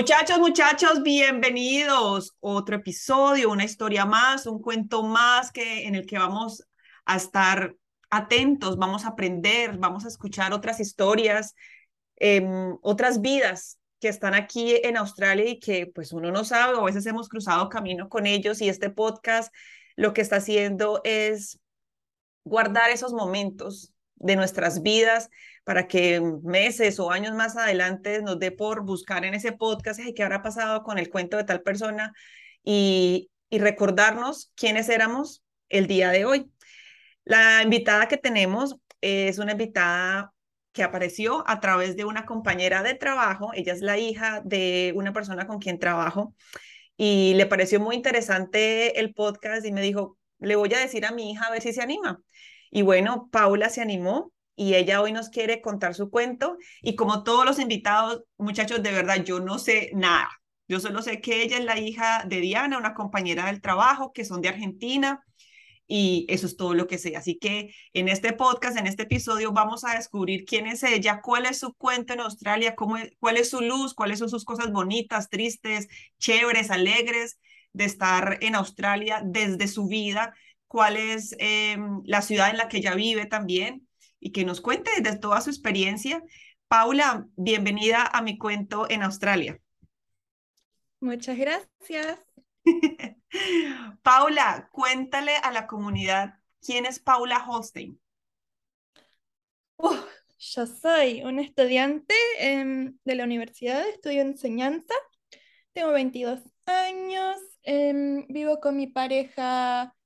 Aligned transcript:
Muchachos, 0.00 0.38
muchachos, 0.38 1.02
bienvenidos. 1.02 2.34
Otro 2.40 2.76
episodio, 2.76 3.50
una 3.50 3.64
historia 3.64 4.06
más, 4.06 4.46
un 4.46 4.62
cuento 4.62 5.02
más 5.02 5.52
que 5.52 5.86
en 5.86 5.94
el 5.94 6.06
que 6.06 6.16
vamos 6.16 6.66
a 7.04 7.16
estar 7.16 7.76
atentos, 8.08 8.78
vamos 8.78 9.04
a 9.04 9.08
aprender, 9.08 9.76
vamos 9.76 10.06
a 10.06 10.08
escuchar 10.08 10.54
otras 10.54 10.80
historias, 10.80 11.54
em, 12.16 12.78
otras 12.80 13.20
vidas 13.20 13.78
que 14.00 14.08
están 14.08 14.32
aquí 14.32 14.80
en 14.84 14.96
Australia 14.96 15.50
y 15.50 15.60
que 15.60 15.86
pues 15.86 16.14
uno 16.14 16.32
no 16.32 16.46
sabe, 16.46 16.76
o 16.76 16.80
a 16.80 16.84
veces 16.86 17.04
hemos 17.04 17.28
cruzado 17.28 17.68
camino 17.68 18.08
con 18.08 18.24
ellos 18.24 18.62
y 18.62 18.70
este 18.70 18.88
podcast 18.88 19.54
lo 19.96 20.14
que 20.14 20.22
está 20.22 20.36
haciendo 20.36 21.02
es 21.04 21.60
guardar 22.44 22.88
esos 22.88 23.12
momentos 23.12 23.92
de 24.14 24.36
nuestras 24.36 24.80
vidas 24.80 25.28
para 25.70 25.86
que 25.86 26.20
meses 26.42 26.98
o 26.98 27.12
años 27.12 27.32
más 27.36 27.56
adelante 27.56 28.20
nos 28.22 28.40
dé 28.40 28.50
por 28.50 28.82
buscar 28.84 29.24
en 29.24 29.34
ese 29.34 29.52
podcast 29.52 30.00
qué 30.16 30.22
habrá 30.24 30.42
pasado 30.42 30.82
con 30.82 30.98
el 30.98 31.10
cuento 31.10 31.36
de 31.36 31.44
tal 31.44 31.62
persona 31.62 32.12
y, 32.64 33.30
y 33.48 33.60
recordarnos 33.60 34.50
quiénes 34.56 34.88
éramos 34.88 35.44
el 35.68 35.86
día 35.86 36.10
de 36.10 36.24
hoy. 36.24 36.50
La 37.24 37.62
invitada 37.62 38.08
que 38.08 38.16
tenemos 38.16 38.78
es 39.00 39.38
una 39.38 39.52
invitada 39.52 40.32
que 40.72 40.82
apareció 40.82 41.44
a 41.48 41.60
través 41.60 41.94
de 41.94 42.04
una 42.04 42.26
compañera 42.26 42.82
de 42.82 42.94
trabajo. 42.94 43.52
Ella 43.54 43.72
es 43.72 43.80
la 43.80 43.96
hija 43.96 44.42
de 44.44 44.92
una 44.96 45.12
persona 45.12 45.46
con 45.46 45.60
quien 45.60 45.78
trabajo 45.78 46.34
y 46.96 47.34
le 47.34 47.46
pareció 47.46 47.78
muy 47.78 47.94
interesante 47.94 48.98
el 48.98 49.14
podcast 49.14 49.64
y 49.64 49.70
me 49.70 49.82
dijo, 49.82 50.18
le 50.40 50.56
voy 50.56 50.74
a 50.74 50.80
decir 50.80 51.06
a 51.06 51.12
mi 51.12 51.30
hija 51.30 51.46
a 51.46 51.52
ver 51.52 51.62
si 51.62 51.72
se 51.72 51.80
anima. 51.80 52.20
Y 52.72 52.82
bueno, 52.82 53.28
Paula 53.30 53.68
se 53.68 53.82
animó 53.82 54.32
y 54.60 54.74
ella 54.74 55.00
hoy 55.00 55.10
nos 55.10 55.30
quiere 55.30 55.62
contar 55.62 55.94
su 55.94 56.10
cuento. 56.10 56.58
Y 56.82 56.94
como 56.94 57.22
todos 57.22 57.46
los 57.46 57.58
invitados, 57.58 58.24
muchachos, 58.36 58.82
de 58.82 58.92
verdad, 58.92 59.24
yo 59.24 59.40
no 59.40 59.58
sé 59.58 59.90
nada. 59.94 60.28
Yo 60.68 60.80
solo 60.80 61.00
sé 61.00 61.22
que 61.22 61.42
ella 61.42 61.56
es 61.56 61.64
la 61.64 61.78
hija 61.78 62.24
de 62.26 62.40
Diana, 62.40 62.76
una 62.76 62.92
compañera 62.92 63.46
del 63.46 63.62
trabajo, 63.62 64.12
que 64.12 64.26
son 64.26 64.42
de 64.42 64.50
Argentina. 64.50 65.24
Y 65.86 66.26
eso 66.28 66.46
es 66.46 66.58
todo 66.58 66.74
lo 66.74 66.86
que 66.86 66.98
sé. 66.98 67.16
Así 67.16 67.38
que 67.38 67.74
en 67.94 68.10
este 68.10 68.34
podcast, 68.34 68.76
en 68.76 68.86
este 68.86 69.04
episodio, 69.04 69.52
vamos 69.52 69.82
a 69.84 69.94
descubrir 69.94 70.44
quién 70.44 70.66
es 70.66 70.82
ella, 70.82 71.22
cuál 71.22 71.46
es 71.46 71.60
su 71.60 71.72
cuento 71.72 72.12
en 72.12 72.20
Australia, 72.20 72.74
cómo, 72.74 72.96
cuál 73.18 73.38
es 73.38 73.48
su 73.48 73.62
luz, 73.62 73.94
cuáles 73.94 74.18
son 74.18 74.28
sus 74.28 74.44
cosas 74.44 74.70
bonitas, 74.72 75.30
tristes, 75.30 75.88
chéveres, 76.18 76.70
alegres 76.70 77.40
de 77.72 77.86
estar 77.86 78.36
en 78.42 78.56
Australia 78.56 79.22
desde 79.24 79.68
su 79.68 79.86
vida, 79.86 80.34
cuál 80.66 80.98
es 80.98 81.34
em, 81.38 82.02
la 82.04 82.20
ciudad 82.20 82.50
en 82.50 82.58
la 82.58 82.68
que 82.68 82.76
ella 82.76 82.94
vive 82.94 83.24
también 83.24 83.86
y 84.20 84.32
que 84.32 84.44
nos 84.44 84.60
cuente 84.60 84.90
de 85.00 85.16
toda 85.16 85.40
su 85.40 85.50
experiencia. 85.50 86.22
Paula, 86.68 87.26
bienvenida 87.36 88.06
a 88.06 88.22
mi 88.22 88.38
cuento 88.38 88.88
en 88.88 89.02
Australia. 89.02 89.58
Muchas 91.00 91.38
gracias. 91.38 92.18
Paula, 94.02 94.68
cuéntale 94.70 95.34
a 95.36 95.50
la 95.50 95.66
comunidad 95.66 96.34
quién 96.60 96.84
es 96.84 97.00
Paula 97.00 97.44
Holstein. 97.48 97.98
yo 100.38 100.66
soy 100.66 101.22
una 101.22 101.42
estudiante 101.42 102.14
em, 102.38 102.98
de 103.04 103.14
la 103.14 103.24
universidad, 103.24 103.88
estudio 103.88 104.20
enseñanza, 104.20 104.94
tengo 105.72 105.92
22 105.92 106.40
años, 106.66 107.36
em, 107.62 108.26
vivo 108.28 108.60
con 108.60 108.76
mi 108.76 108.86
pareja 108.86 109.96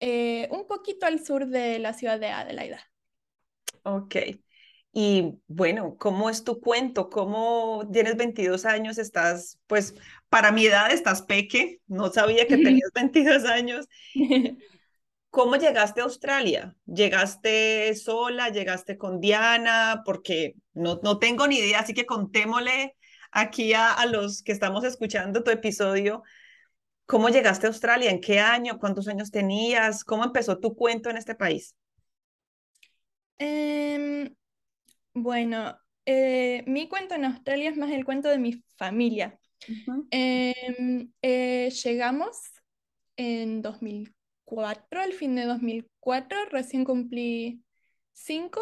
eh, 0.00 0.48
un 0.50 0.66
poquito 0.66 1.06
al 1.06 1.24
sur 1.24 1.46
de 1.46 1.78
la 1.78 1.94
ciudad 1.94 2.20
de 2.20 2.28
Adelaida. 2.28 2.91
Ok. 3.84 4.16
Y 4.94 5.38
bueno, 5.46 5.96
¿cómo 5.98 6.28
es 6.28 6.44
tu 6.44 6.60
cuento? 6.60 7.08
¿Cómo 7.08 7.88
tienes 7.92 8.16
22 8.16 8.66
años? 8.66 8.98
Estás, 8.98 9.58
pues, 9.66 9.94
para 10.28 10.52
mi 10.52 10.66
edad 10.66 10.92
estás 10.92 11.22
peque, 11.22 11.80
no 11.86 12.12
sabía 12.12 12.46
que 12.46 12.58
tenías 12.58 12.90
22 12.94 13.44
años. 13.44 13.86
¿Cómo 15.30 15.56
llegaste 15.56 16.00
a 16.02 16.04
Australia? 16.04 16.76
¿Llegaste 16.86 17.94
sola? 17.94 18.50
¿Llegaste 18.50 18.98
con 18.98 19.18
Diana? 19.20 20.02
Porque 20.04 20.56
no, 20.74 21.00
no 21.02 21.18
tengo 21.18 21.46
ni 21.46 21.56
idea, 21.58 21.80
así 21.80 21.94
que 21.94 22.04
contémosle 22.06 22.96
aquí 23.30 23.72
a, 23.72 23.92
a 23.94 24.04
los 24.06 24.42
que 24.42 24.52
estamos 24.52 24.84
escuchando 24.84 25.42
tu 25.42 25.50
episodio. 25.50 26.22
¿Cómo 27.06 27.30
llegaste 27.30 27.66
a 27.66 27.70
Australia? 27.70 28.10
¿En 28.10 28.20
qué 28.20 28.40
año? 28.40 28.78
¿Cuántos 28.78 29.08
años 29.08 29.30
tenías? 29.30 30.04
¿Cómo 30.04 30.24
empezó 30.24 30.58
tu 30.58 30.74
cuento 30.76 31.10
en 31.10 31.16
este 31.18 31.34
país? 31.34 31.76
Em, 33.44 34.36
bueno, 35.14 35.76
eh, 36.06 36.62
mi 36.68 36.88
cuento 36.88 37.16
en 37.16 37.24
Australia 37.24 37.70
es 37.70 37.76
más 37.76 37.90
el 37.90 38.04
cuento 38.04 38.28
de 38.28 38.38
mi 38.38 38.62
familia. 38.76 39.36
Em, 40.10 41.12
eh, 41.22 41.70
llegamos 41.70 42.36
en 43.16 43.60
2004, 43.60 45.00
al 45.00 45.12
fin 45.12 45.34
de 45.34 45.44
2004, 45.44 46.44
recién 46.50 46.84
cumplí 46.84 47.64
cinco, 48.12 48.60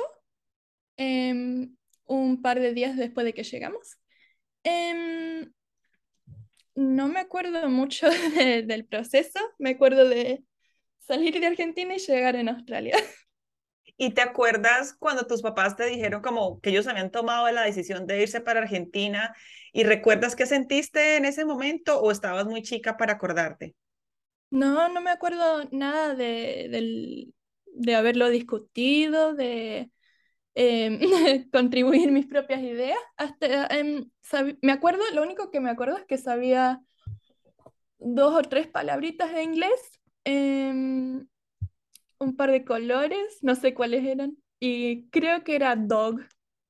em, 0.96 1.76
un 2.06 2.40
par 2.40 2.58
de 2.60 2.72
días 2.72 2.96
después 2.96 3.26
de 3.26 3.34
que 3.34 3.42
llegamos. 3.44 3.98
no 6.74 7.08
me 7.08 7.20
acuerdo 7.20 7.68
mucho 7.68 8.08
del 8.66 8.86
proceso, 8.86 9.40
me 9.58 9.70
acuerdo 9.70 10.08
de 10.08 10.44
salir 11.00 11.38
de 11.38 11.46
Argentina 11.46 11.94
y 11.94 11.98
llegar 11.98 12.36
en 12.36 12.48
Australia. 12.48 12.96
¿Y 14.02 14.14
te 14.14 14.22
acuerdas 14.22 14.94
cuando 14.98 15.26
tus 15.26 15.42
papás 15.42 15.76
te 15.76 15.84
dijeron 15.84 16.22
como 16.22 16.58
que 16.62 16.70
ellos 16.70 16.86
habían 16.86 17.10
tomado 17.10 17.50
la 17.50 17.64
decisión 17.64 18.06
de 18.06 18.22
irse 18.22 18.40
para 18.40 18.60
Argentina? 18.60 19.36
¿Y 19.74 19.84
recuerdas 19.84 20.34
qué 20.34 20.46
sentiste 20.46 21.18
en 21.18 21.26
ese 21.26 21.44
momento 21.44 22.00
o 22.00 22.10
estabas 22.10 22.46
muy 22.46 22.62
chica 22.62 22.96
para 22.96 23.12
acordarte? 23.12 23.74
No, 24.48 24.88
no 24.88 25.02
me 25.02 25.10
acuerdo 25.10 25.64
nada 25.70 26.14
de, 26.14 27.28
de 27.66 27.94
haberlo 27.94 28.30
discutido, 28.30 29.34
de 29.34 29.90
em, 30.54 30.98
contribuir 31.52 32.10
mis 32.10 32.26
propias 32.26 32.62
ideas. 32.62 32.98
Hasta, 33.18 33.66
em, 33.66 34.10
me 34.62 34.72
acuerdo, 34.72 35.02
lo 35.12 35.22
único 35.22 35.50
que 35.50 35.60
me 35.60 35.68
acuerdo 35.68 35.98
es 35.98 36.06
que 36.06 36.16
sabía 36.16 36.80
dos 37.98 38.34
o 38.34 38.48
tres 38.48 38.66
palabritas 38.66 39.30
de 39.30 39.42
inglés. 39.42 40.00
Em, 40.24 41.09
un 42.30 42.36
par 42.36 42.50
de 42.50 42.64
colores, 42.64 43.38
no 43.42 43.54
sé 43.54 43.74
cuáles 43.74 44.04
eran, 44.04 44.36
y 44.60 45.08
creo 45.10 45.44
que 45.44 45.56
era 45.56 45.76
dog, 45.76 46.20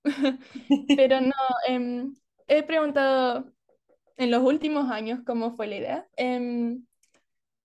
pero 0.97 1.21
no, 1.21 1.33
em, 1.69 2.15
he 2.49 2.63
preguntado 2.63 3.53
en 4.17 4.31
los 4.31 4.43
últimos 4.45 4.91
años 4.91 5.21
cómo 5.27 5.57
fue 5.57 5.67
la 5.69 5.77
idea, 5.77 6.09
em, 6.17 6.85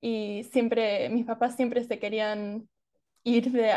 y 0.01 0.44
siempre, 0.51 1.09
mis 1.09 1.25
papás 1.25 1.55
siempre 1.55 1.84
se 1.84 2.00
querían 2.00 2.69
ir 3.23 3.51
de 3.51 3.72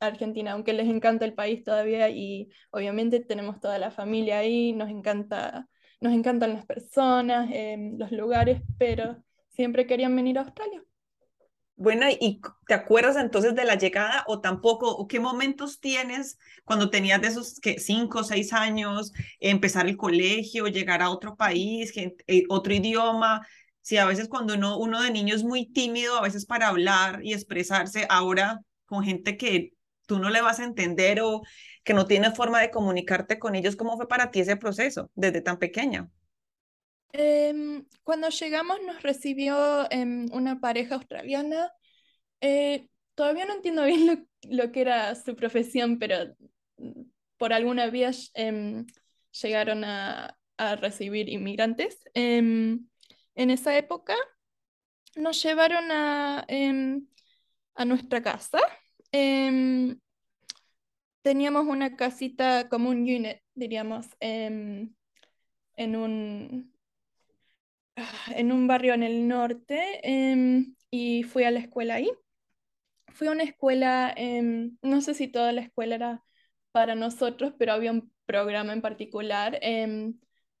Argentina, 0.00 0.52
aunque 0.52 0.72
les 0.74 0.88
encanta 0.88 1.24
el 1.26 1.34
país 1.34 1.64
todavía 1.64 2.10
y 2.10 2.50
obviamente 2.72 3.20
tenemos 3.20 3.60
toda 3.60 3.78
la 3.78 3.90
familia 3.90 4.38
ahí, 4.38 4.72
nos 4.74 4.90
encanta, 4.90 5.68
nos 6.00 6.12
encantan 6.14 6.54
las 6.54 6.66
personas, 6.66 7.50
em, 7.52 7.98
los 7.98 8.12
lugares, 8.12 8.62
pero 8.78 9.22
siempre 9.50 9.86
querían 9.86 10.16
venir 10.16 10.38
a 10.38 10.42
Australia. 10.42 10.82
Bueno, 11.76 12.06
¿y 12.08 12.40
te 12.68 12.74
acuerdas 12.74 13.16
entonces 13.16 13.54
de 13.54 13.64
la 13.64 13.74
llegada 13.76 14.24
o 14.28 14.40
tampoco? 14.40 14.90
¿O 14.96 15.08
qué 15.08 15.18
momentos 15.18 15.80
tienes 15.80 16.38
cuando 16.64 16.88
tenías 16.88 17.20
de 17.20 17.28
esos 17.28 17.58
que 17.60 17.80
cinco 17.80 18.20
o 18.20 18.24
seis 18.24 18.52
años, 18.52 19.12
empezar 19.40 19.86
el 19.88 19.96
colegio, 19.96 20.68
llegar 20.68 21.02
a 21.02 21.10
otro 21.10 21.34
país, 21.36 21.92
eh, 21.96 22.44
otro 22.48 22.72
idioma? 22.74 23.44
Si 23.80 23.96
a 23.96 24.06
veces 24.06 24.28
cuando 24.28 24.54
uno, 24.54 24.78
uno 24.78 25.02
de 25.02 25.10
niño 25.10 25.34
es 25.34 25.42
muy 25.42 25.66
tímido, 25.72 26.16
a 26.16 26.22
veces 26.22 26.46
para 26.46 26.68
hablar 26.68 27.20
y 27.24 27.32
expresarse, 27.34 28.06
ahora 28.08 28.60
con 28.86 29.02
gente 29.04 29.36
que 29.36 29.72
tú 30.06 30.18
no 30.20 30.30
le 30.30 30.42
vas 30.42 30.60
a 30.60 30.64
entender 30.64 31.20
o 31.22 31.42
que 31.82 31.92
no 31.94 32.06
tiene 32.06 32.30
forma 32.30 32.60
de 32.60 32.70
comunicarte 32.70 33.38
con 33.40 33.54
ellos, 33.56 33.74
¿cómo 33.76 33.96
fue 33.96 34.06
para 34.08 34.30
ti 34.30 34.40
ese 34.40 34.56
proceso 34.56 35.10
desde 35.14 35.40
tan 35.42 35.58
pequeña? 35.58 36.08
Em, 37.16 37.86
cuando 38.02 38.28
llegamos 38.28 38.78
nos 38.84 39.00
recibió 39.02 39.86
em, 39.92 40.26
una 40.32 40.60
pareja 40.60 40.96
australiana. 40.96 41.70
Eh, 42.40 42.88
todavía 43.14 43.46
no 43.46 43.54
entiendo 43.54 43.84
bien 43.86 44.28
lo, 44.50 44.72
que 44.72 44.80
era 44.80 45.14
su 45.14 45.36
profesión, 45.36 45.98
pero 46.00 46.34
mm, 46.78 47.02
por 47.36 47.52
alguna 47.52 47.86
vía 47.88 48.10
em, 48.34 48.86
llegaron 49.42 49.84
a, 49.84 50.36
a 50.56 50.76
recibir 50.76 51.28
inmigrantes. 51.28 52.02
En 52.14 52.88
esa 53.36 53.76
época 53.76 54.16
nos 55.16 55.40
llevaron 55.42 55.90
a, 55.92 56.44
a 57.76 57.84
nuestra 57.84 58.22
casa. 58.22 58.58
Teníamos 61.22 61.66
una 61.66 61.96
casita 61.96 62.68
como 62.68 62.90
un 62.90 62.98
unit, 63.02 63.38
diríamos, 63.54 64.06
en 64.20 64.96
un, 65.96 66.73
en 68.28 68.52
un 68.52 68.66
barrio 68.66 68.94
en 68.94 69.02
el 69.02 69.28
norte 69.28 70.00
y 70.90 71.22
fui 71.24 71.44
a 71.44 71.50
la 71.50 71.60
escuela 71.60 71.94
ahí. 71.96 72.10
Fui 73.08 73.28
a 73.28 73.32
una 73.32 73.44
escuela, 73.44 74.14
no 74.82 75.00
sé 75.00 75.14
si 75.14 75.28
toda 75.28 75.52
la 75.52 75.60
escuela 75.62 75.94
era 75.94 76.24
para 76.72 76.94
nosotros, 76.94 77.54
pero 77.58 77.72
había 77.72 77.92
un 77.92 78.12
programa 78.26 78.72
en 78.72 78.82
particular 78.82 79.60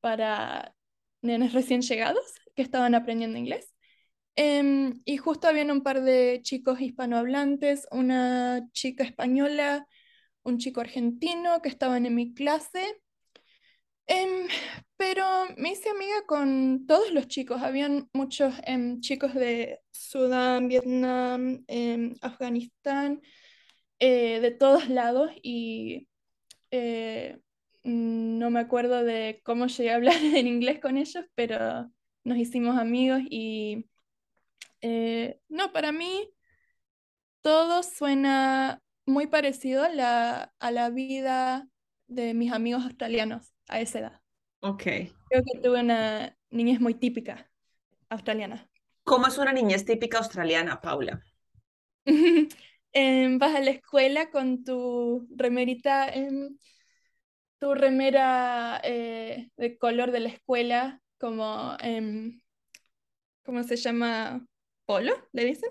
para 0.00 0.74
nenes 1.22 1.52
recién 1.52 1.82
llegados 1.82 2.22
que 2.54 2.62
estaban 2.62 2.94
aprendiendo 2.94 3.38
inglés. 3.38 3.74
Em, 4.36 5.00
y 5.04 5.16
justo 5.16 5.48
habían 5.48 5.70
un 5.70 5.82
par 5.82 6.02
de 6.02 6.40
chicos 6.42 6.80
hispanohablantes, 6.80 7.86
una 7.92 8.68
chica 8.72 9.04
española, 9.04 9.86
un 10.42 10.58
chico 10.58 10.80
argentino 10.80 11.62
que 11.62 11.68
estaban 11.68 12.06
en 12.06 12.14
mi 12.14 12.34
clase. 12.34 13.00
Em, 14.06 14.48
pero 14.96 15.24
me 15.56 15.70
hice 15.72 15.88
amiga 15.90 16.26
con 16.26 16.86
todos 16.86 17.12
los 17.12 17.26
chicos. 17.28 17.62
Habían 17.62 18.08
muchos 18.12 18.54
em, 18.64 19.00
chicos 19.00 19.34
de 19.34 19.80
Sudán, 19.92 20.68
Vietnam, 20.68 21.64
Afganistán, 22.20 23.22
eh, 24.00 24.40
de 24.40 24.50
todos 24.52 24.88
lados 24.88 25.30
y 25.42 26.08
eh, 26.70 27.38
no 27.84 28.50
me 28.50 28.60
acuerdo 28.60 29.04
de 29.04 29.40
cómo 29.44 29.66
llegué 29.68 29.92
a 29.92 29.96
hablar 29.96 30.16
en 30.22 30.46
inglés 30.46 30.80
con 30.80 30.96
ellos, 30.98 31.24
pero 31.34 31.90
nos 32.24 32.38
hicimos 32.38 32.78
amigos 32.78 33.22
y 33.30 33.86
eh, 34.82 35.40
no, 35.48 35.72
para 35.72 35.92
mí 35.92 36.30
todo 37.42 37.82
suena 37.82 38.82
muy 39.06 39.26
parecido 39.26 39.84
a 39.84 39.88
la, 39.90 40.54
a 40.58 40.70
la 40.70 40.90
vida 40.90 41.68
de 42.06 42.34
mis 42.34 42.52
amigos 42.52 42.84
australianos 42.84 43.53
a 43.68 43.80
esa 43.80 43.98
edad. 44.00 44.20
Ok. 44.60 44.82
Creo 44.82 45.42
que 45.44 45.60
tuve 45.62 45.80
una 45.80 46.36
niñez 46.50 46.80
muy 46.80 46.94
típica 46.94 47.50
australiana. 48.08 48.68
¿Cómo 49.02 49.26
es 49.26 49.36
una 49.38 49.52
niñez 49.52 49.84
típica 49.84 50.18
australiana, 50.18 50.80
Paula? 50.80 51.22
Em, 52.96 53.40
vas 53.40 53.56
a 53.56 53.60
la 53.60 53.72
escuela 53.72 54.30
con 54.30 54.62
tu 54.62 55.26
remerita, 55.34 56.08
em, 56.10 56.56
tu 57.58 57.74
remera 57.74 58.80
eh, 58.84 59.50
de 59.56 59.76
color 59.78 60.12
de 60.12 60.20
la 60.20 60.28
escuela, 60.28 61.02
como, 61.18 61.76
em, 61.80 62.40
¿cómo 63.42 63.64
se 63.64 63.74
llama? 63.74 64.46
polo, 64.86 65.12
¿le 65.32 65.44
dicen? 65.44 65.70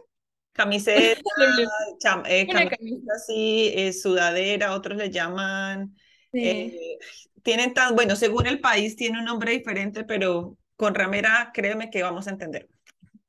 Camiseta, 0.51 1.21
eh, 2.27 2.47
camiseta 2.47 3.13
así, 3.15 3.71
eh, 3.73 3.93
sudadera, 3.93 4.73
otros 4.73 4.97
le 4.97 5.09
llaman. 5.09 5.95
Eh, 6.33 6.97
tienen 7.43 7.73
tan, 7.73 7.95
bueno, 7.95 8.15
según 8.15 8.47
el 8.47 8.59
país 8.59 8.95
tiene 8.95 9.19
un 9.19 9.25
nombre 9.25 9.51
diferente, 9.51 10.03
pero 10.03 10.57
con 10.75 10.95
ramera, 10.95 11.51
créeme 11.53 11.89
que 11.89 12.03
vamos 12.03 12.27
a 12.27 12.31
entender. 12.31 12.69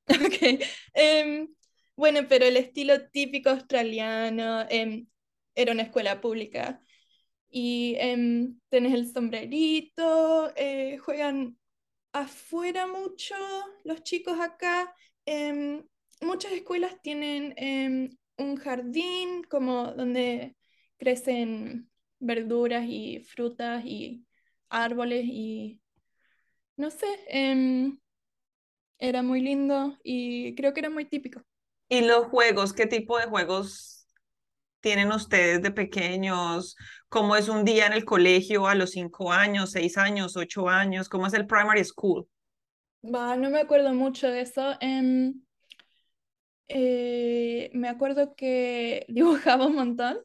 Ok. 0.08 0.60
Em, 0.92 1.48
bueno, 1.96 2.20
pero 2.28 2.44
el 2.44 2.58
estilo 2.58 3.08
típico 3.08 3.48
australiano 3.50 4.66
em, 4.68 5.06
era 5.54 5.72
una 5.72 5.82
escuela 5.82 6.20
pública. 6.20 6.80
Y 7.48 7.96
em, 7.98 8.58
tenés 8.68 8.92
el 8.94 9.10
sombrerito, 9.10 10.52
juegan 11.04 11.56
afuera 12.12 12.86
mucho 12.86 13.34
los 13.84 14.02
chicos 14.02 14.38
acá 14.40 14.94
muchas 16.20 16.52
escuelas 16.52 17.00
tienen 17.02 18.18
un 18.36 18.56
jardín 18.56 19.42
como 19.44 19.92
donde 19.92 20.56
crecen 20.96 21.90
verduras 22.18 22.84
y 22.86 23.20
frutas 23.20 23.84
y 23.84 24.24
árboles 24.68 25.24
y 25.26 25.80
no 26.76 26.90
sé, 26.90 27.06
em, 27.28 27.98
era 28.98 29.22
muy 29.22 29.40
lindo 29.40 29.98
y 30.02 30.54
creo 30.54 30.72
que 30.72 30.80
era 30.80 30.90
muy 30.90 31.04
típico. 31.04 31.42
¿Y 31.88 32.00
los 32.00 32.26
juegos? 32.26 32.72
¿Qué 32.72 32.86
tipo 32.86 33.18
de 33.18 33.26
juegos 33.26 34.06
tienen 34.80 35.12
ustedes 35.12 35.62
de 35.62 35.70
pequeños? 35.70 36.76
¿Cómo 37.08 37.36
es 37.36 37.48
un 37.48 37.64
día 37.64 37.86
en 37.86 37.92
el 37.92 38.04
colegio 38.04 38.66
a 38.66 38.74
los 38.74 38.92
cinco 38.92 39.32
años, 39.32 39.72
seis 39.72 39.96
años, 39.98 40.36
ocho 40.36 40.68
años? 40.68 41.08
¿Cómo 41.08 41.26
es 41.26 41.34
el 41.34 41.46
primary 41.46 41.84
school? 41.84 42.26
no 43.02 43.50
me 43.50 43.60
acuerdo 43.60 43.92
mucho 43.92 44.28
de 44.28 44.40
eso. 44.40 44.74
Em, 44.80 45.42
eh, 46.68 47.70
me 47.74 47.88
acuerdo 47.88 48.34
que 48.34 49.04
dibujaba 49.08 49.66
un 49.66 49.76
montón. 49.76 50.18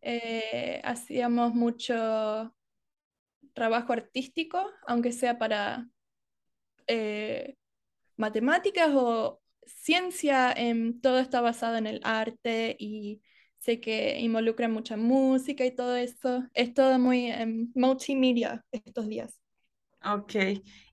Eh, 0.00 0.80
hacíamos 0.84 1.54
mucho 1.54 2.54
trabajo 3.52 3.92
artístico, 3.92 4.64
aunque 4.86 5.12
sea 5.12 5.38
para 5.38 5.88
eh, 6.86 7.56
matemáticas 8.16 8.90
o 8.94 9.40
ciencia, 9.66 10.52
em, 10.52 11.00
todo 11.00 11.18
está 11.18 11.40
basado 11.40 11.76
en 11.76 11.86
el 11.86 12.00
arte 12.04 12.76
y 12.78 13.20
sé 13.58 13.80
que 13.80 14.18
involucra 14.20 14.68
mucha 14.68 14.96
música 14.96 15.64
y 15.64 15.74
todo 15.74 15.96
eso. 15.96 16.44
Es 16.54 16.72
todo 16.74 16.98
muy 16.98 17.26
em, 17.26 17.70
multimedia 17.74 18.64
estos 18.70 19.08
días. 19.08 19.38
Ok. 20.04 20.34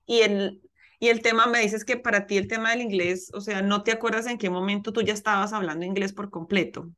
¿Y 0.06 0.20
el, 0.20 0.60
y 0.98 1.08
el 1.08 1.22
tema, 1.22 1.46
me 1.46 1.60
dices 1.60 1.84
que 1.84 1.96
para 1.96 2.26
ti 2.26 2.36
el 2.36 2.48
tema 2.48 2.70
del 2.70 2.82
inglés, 2.82 3.30
o 3.34 3.40
sea, 3.40 3.62
no 3.62 3.82
te 3.82 3.92
acuerdas 3.92 4.26
en 4.26 4.38
qué 4.38 4.50
momento 4.50 4.92
tú 4.92 5.02
ya 5.02 5.12
estabas 5.12 5.52
hablando 5.52 5.84
inglés 5.84 6.12
por 6.12 6.30
completo. 6.30 6.90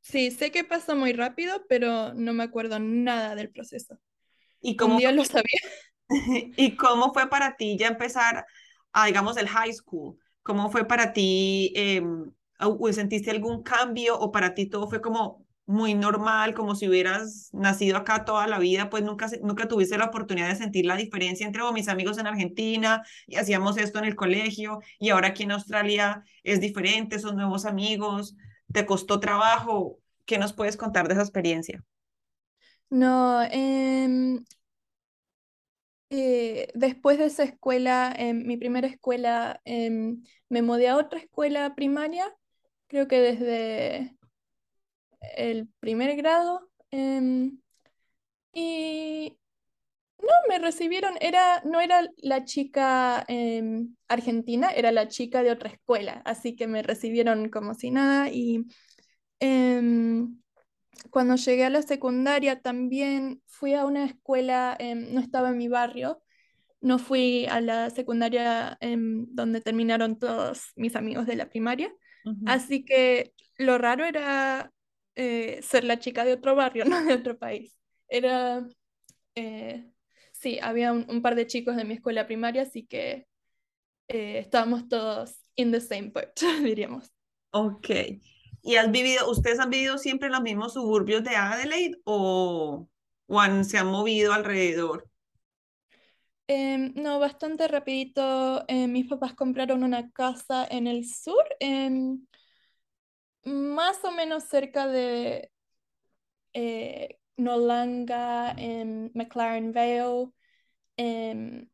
Sí, 0.00 0.30
sé 0.30 0.50
que 0.50 0.64
pasó 0.64 0.96
muy 0.96 1.12
rápido, 1.12 1.64
pero 1.68 2.14
no 2.14 2.32
me 2.32 2.44
acuerdo 2.44 2.78
nada 2.78 3.34
del 3.34 3.50
proceso. 3.50 3.98
¿Y 4.60 4.76
cómo 4.76 4.94
Un 4.94 5.00
día 5.00 5.12
lo 5.12 5.24
sabía. 5.24 5.60
¿Y 6.56 6.76
cómo 6.76 7.12
fue 7.12 7.28
para 7.28 7.56
ti 7.56 7.76
ya 7.78 7.88
empezar, 7.88 8.46
a, 8.92 9.06
digamos, 9.06 9.36
el 9.36 9.48
high 9.48 9.72
school? 9.72 10.16
¿Cómo 10.42 10.70
fue 10.70 10.86
para 10.86 11.12
ti? 11.12 11.72
Eh, 11.76 12.02
¿Sentiste 12.92 13.30
algún 13.30 13.62
cambio 13.62 14.18
o 14.18 14.32
para 14.32 14.54
ti 14.54 14.66
todo 14.66 14.88
fue 14.88 15.00
como 15.00 15.46
muy 15.68 15.92
normal, 15.92 16.54
como 16.54 16.74
si 16.74 16.88
hubieras 16.88 17.50
nacido 17.52 17.98
acá 17.98 18.24
toda 18.24 18.46
la 18.46 18.58
vida, 18.58 18.88
pues 18.88 19.04
nunca, 19.04 19.28
nunca 19.42 19.68
tuviste 19.68 19.98
la 19.98 20.06
oportunidad 20.06 20.48
de 20.48 20.56
sentir 20.56 20.86
la 20.86 20.96
diferencia 20.96 21.46
entre 21.46 21.60
oh, 21.60 21.74
mis 21.74 21.88
amigos 21.88 22.16
en 22.16 22.26
Argentina 22.26 23.02
y 23.26 23.36
hacíamos 23.36 23.76
esto 23.76 23.98
en 23.98 24.06
el 24.06 24.16
colegio 24.16 24.80
y 24.98 25.10
ahora 25.10 25.28
aquí 25.28 25.42
en 25.42 25.52
Australia 25.52 26.22
es 26.42 26.62
diferente, 26.62 27.18
son 27.18 27.36
nuevos 27.36 27.66
amigos, 27.66 28.34
te 28.72 28.86
costó 28.86 29.20
trabajo. 29.20 29.98
¿Qué 30.26 30.38
nos 30.38 30.52
puedes 30.52 30.76
contar 30.76 31.08
de 31.08 31.14
esa 31.14 31.22
experiencia? 31.22 31.84
No, 32.90 33.42
em, 33.50 34.44
eh, 36.10 36.68
después 36.74 37.18
de 37.18 37.26
esa 37.26 37.44
escuela, 37.44 38.12
en 38.16 38.46
mi 38.46 38.56
primera 38.56 38.86
escuela, 38.86 39.60
em, 39.64 40.22
me 40.48 40.62
mudé 40.62 40.88
a 40.88 40.96
otra 40.96 41.18
escuela 41.18 41.74
primaria, 41.74 42.26
creo 42.88 43.08
que 43.08 43.20
desde 43.20 44.16
el 45.36 45.68
primer 45.80 46.16
grado. 46.16 46.68
Y 48.52 49.38
no, 50.28 50.34
me 50.48 50.58
recibieron, 50.58 51.14
era, 51.20 51.62
no 51.64 51.80
era 51.80 52.06
la 52.18 52.44
chica 52.44 53.24
em, 53.28 53.94
argentina, 54.08 54.70
era 54.70 54.92
la 54.92 55.08
chica 55.08 55.42
de 55.42 55.50
otra 55.50 55.70
escuela, 55.70 56.22
así 56.24 56.56
que 56.56 56.66
me 56.66 56.82
recibieron 56.82 57.48
como 57.48 57.74
si 57.74 57.90
nada. 57.90 58.30
Y 58.30 58.66
em, 59.40 60.38
cuando 61.10 61.36
llegué 61.36 61.64
a 61.64 61.70
la 61.70 61.82
secundaria 61.82 62.60
también 62.60 63.42
fui 63.46 63.74
a 63.74 63.84
una 63.86 64.04
escuela, 64.04 64.76
no 64.94 65.20
estaba 65.20 65.50
en 65.50 65.58
mi 65.58 65.68
barrio, 65.68 66.22
no 66.80 66.98
fui 66.98 67.46
a 67.46 67.60
la 67.60 67.90
secundaria 67.90 68.78
donde 68.80 69.60
terminaron 69.60 70.18
todos 70.18 70.72
mis 70.76 70.96
amigos 70.96 71.26
de 71.26 71.36
la 71.36 71.48
primaria. 71.48 71.92
Así 72.46 72.84
que 72.84 73.32
lo 73.56 73.78
raro 73.78 74.04
era 74.04 74.72
eh, 75.16 75.60
ser 75.62 75.84
la 75.84 75.98
chica 75.98 76.24
de 76.24 76.34
otro 76.34 76.54
barrio, 76.54 76.84
no 76.86 77.02
de 77.04 77.14
otro 77.14 77.38
país. 77.38 77.76
Era, 78.08 78.66
eh, 79.34 79.90
sí, 80.40 80.58
había 80.60 80.92
un, 80.92 81.22
par 81.22 81.34
de 81.34 81.46
chicos 81.46 81.76
de 81.76 81.84
mi 81.84 81.94
escuela 81.94 82.26
primaria, 82.26 82.62
así 82.62 82.86
que 82.86 83.26
eh, 84.08 84.38
estábamos 84.38 84.88
todos 84.88 85.36
in 85.56 85.72
the 85.72 85.80
same 85.80 86.10
boat, 86.10 86.28
diríamos. 86.62 87.12
Ok. 87.50 87.90
¿Y 88.62 88.76
has 88.76 88.90
vivido, 88.90 89.30
ustedes 89.30 89.58
han 89.60 89.70
vivido 89.70 89.98
siempre 89.98 90.26
en 90.26 90.32
los 90.32 90.42
mismos 90.42 90.74
suburbios 90.74 91.24
de 91.24 91.36
Adelaide 91.36 91.98
o, 92.04 92.88
o 93.26 93.64
se 93.64 93.78
han 93.78 93.86
movido 93.86 94.32
alrededor? 94.32 95.08
Em, 96.48 96.92
no, 96.94 97.18
bastante 97.18 97.68
rapidito. 97.68 98.64
mis 98.68 99.06
papás 99.06 99.34
compraron 99.34 99.84
una 99.84 100.10
casa 100.10 100.66
en 100.70 100.86
el 100.86 101.04
sur, 101.06 101.44
más 103.44 104.04
o 104.04 104.10
menos 104.10 104.44
cerca 104.44 104.86
de, 104.86 105.50
eh, 106.52 107.17
Nolanga, 107.38 108.52
en 108.58 109.10
McLaren 109.14 109.72
Vale. 109.72 110.32
Em, 110.96 111.68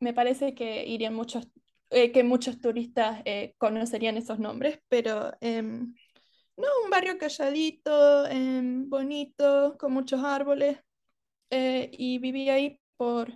me 0.00 0.14
parece 0.14 0.54
que 0.54 0.86
irían 0.86 1.14
muchos, 1.14 1.48
eh, 1.90 2.12
que 2.12 2.24
muchos 2.24 2.60
turistas 2.60 3.20
eh, 3.24 3.54
conocerían 3.58 4.16
esos 4.16 4.38
nombres, 4.38 4.80
pero 4.88 5.32
em, 5.40 5.94
no, 6.56 6.66
un 6.84 6.90
barrio 6.90 7.18
calladito, 7.18 8.26
em, 8.26 8.88
bonito, 8.88 9.76
con 9.78 9.92
muchos 9.92 10.22
árboles, 10.24 10.78
eh, 11.50 11.90
y 11.92 12.18
viví 12.18 12.48
ahí 12.50 12.80
por 12.96 13.32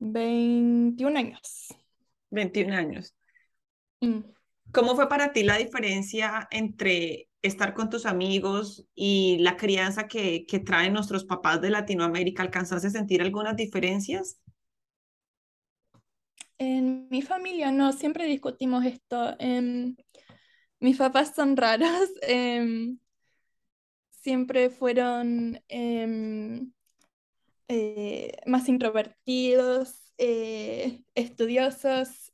21 0.00 1.16
años. 1.16 1.68
21 2.30 2.72
años. 2.72 3.14
Mm. 4.00 4.20
¿Cómo 4.72 4.94
fue 4.94 5.08
para 5.08 5.32
ti 5.32 5.42
la 5.42 5.56
diferencia 5.56 6.48
entre 6.50 7.29
estar 7.42 7.74
con 7.74 7.90
tus 7.90 8.06
amigos 8.06 8.86
y 8.94 9.38
la 9.38 9.56
crianza 9.56 10.06
que, 10.06 10.44
traen 10.64 10.92
nuestros 10.92 11.24
papás 11.24 11.60
de 11.60 11.70
Latinoamérica? 11.70 12.42
¿Alcanzaste 12.42 12.88
a 12.88 12.90
sentir 12.90 13.22
algunas 13.22 13.56
diferencias? 13.56 14.40
En 16.58 17.08
mi 17.08 17.22
familia 17.22 17.72
no, 17.72 17.92
siempre 17.92 18.26
discutimos 18.26 18.84
esto. 18.84 19.34
Em, 19.38 19.96
mis 20.78 20.98
papás 20.98 21.32
son 21.34 21.56
raros, 21.56 21.88
em, 22.22 22.98
siempre 24.10 24.70
fueron 24.70 25.62
em, 25.68 26.72
eh, 27.68 28.36
más 28.46 28.68
introvertidos, 28.68 30.12
eh, 30.18 31.02
estudiosos, 31.14 32.32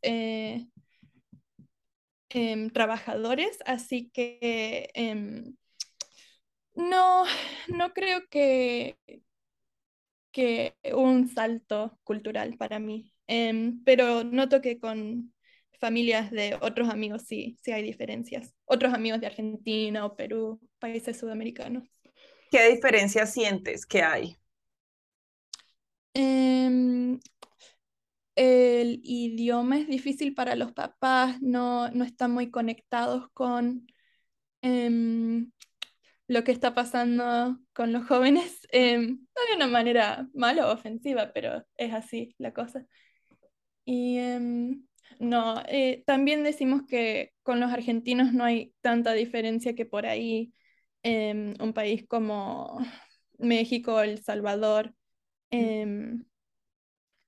eh, 2.31 2.71
trabajadores, 2.73 3.59
así 3.67 4.11
que 4.13 4.91
no, 6.77 7.25
no 7.69 7.93
creo 7.93 8.29
que, 8.29 8.97
que 10.33 10.77
un 10.95 11.29
salto 11.29 11.99
cultural 12.05 12.57
para 12.57 12.79
mí. 12.79 13.13
Em, 13.27 13.83
pero 13.85 14.23
noto 14.23 14.61
que 14.61 14.79
con 14.79 15.33
familias 15.81 16.31
de 16.31 16.57
otros 16.61 16.89
amigos 16.89 17.23
sí, 17.23 17.57
sí 17.63 17.73
hay 17.73 17.83
diferencias. 17.83 18.55
Otros 18.65 18.95
amigos 18.95 19.21
de 19.21 19.27
Argentina 19.27 20.05
o 20.05 20.15
Perú, 20.17 20.61
países 20.79 21.19
sudamericanos. 21.19 21.85
¿Qué 22.51 22.71
diferencias 22.71 23.33
sientes 23.33 23.87
que 23.87 24.03
hay? 24.03 24.37
El 28.37 29.01
idioma 29.05 29.79
es 29.79 29.89
difícil 29.89 30.35
para 30.35 30.57
los 30.57 30.73
papás, 30.73 31.41
no, 31.43 31.91
no 31.91 32.05
están 32.05 32.33
muy 32.33 32.51
conectados 32.51 33.29
con 33.33 33.87
em, 34.63 35.53
lo 36.29 36.45
que 36.45 36.53
está 36.53 36.75
pasando 36.75 37.59
con 37.75 37.93
los 37.93 38.07
jóvenes, 38.07 38.69
no 38.73 38.79
de 39.51 39.57
una 39.57 39.69
manera 39.69 40.29
mala 40.35 40.69
o 40.69 40.75
ofensiva, 40.75 41.33
pero 41.35 41.65
es 41.77 41.95
así 41.95 42.35
la 42.39 42.53
cosa. 42.53 42.87
Y 43.85 44.19
em, 44.19 44.87
no, 45.21 45.63
eh, 45.69 46.03
también 46.07 46.43
decimos 46.45 46.83
que 46.89 47.33
con 47.43 47.61
los 47.61 47.73
argentinos 47.73 48.33
no 48.33 48.45
hay 48.45 48.75
tanta 48.81 49.13
diferencia 49.13 49.75
que 49.75 49.87
por 49.87 50.07
ahí 50.07 50.53
un 51.61 51.73
país 51.73 52.05
como 52.09 52.79
México, 53.39 54.01
El 54.01 54.23
Salvador, 54.23 54.95
em, 55.51 56.25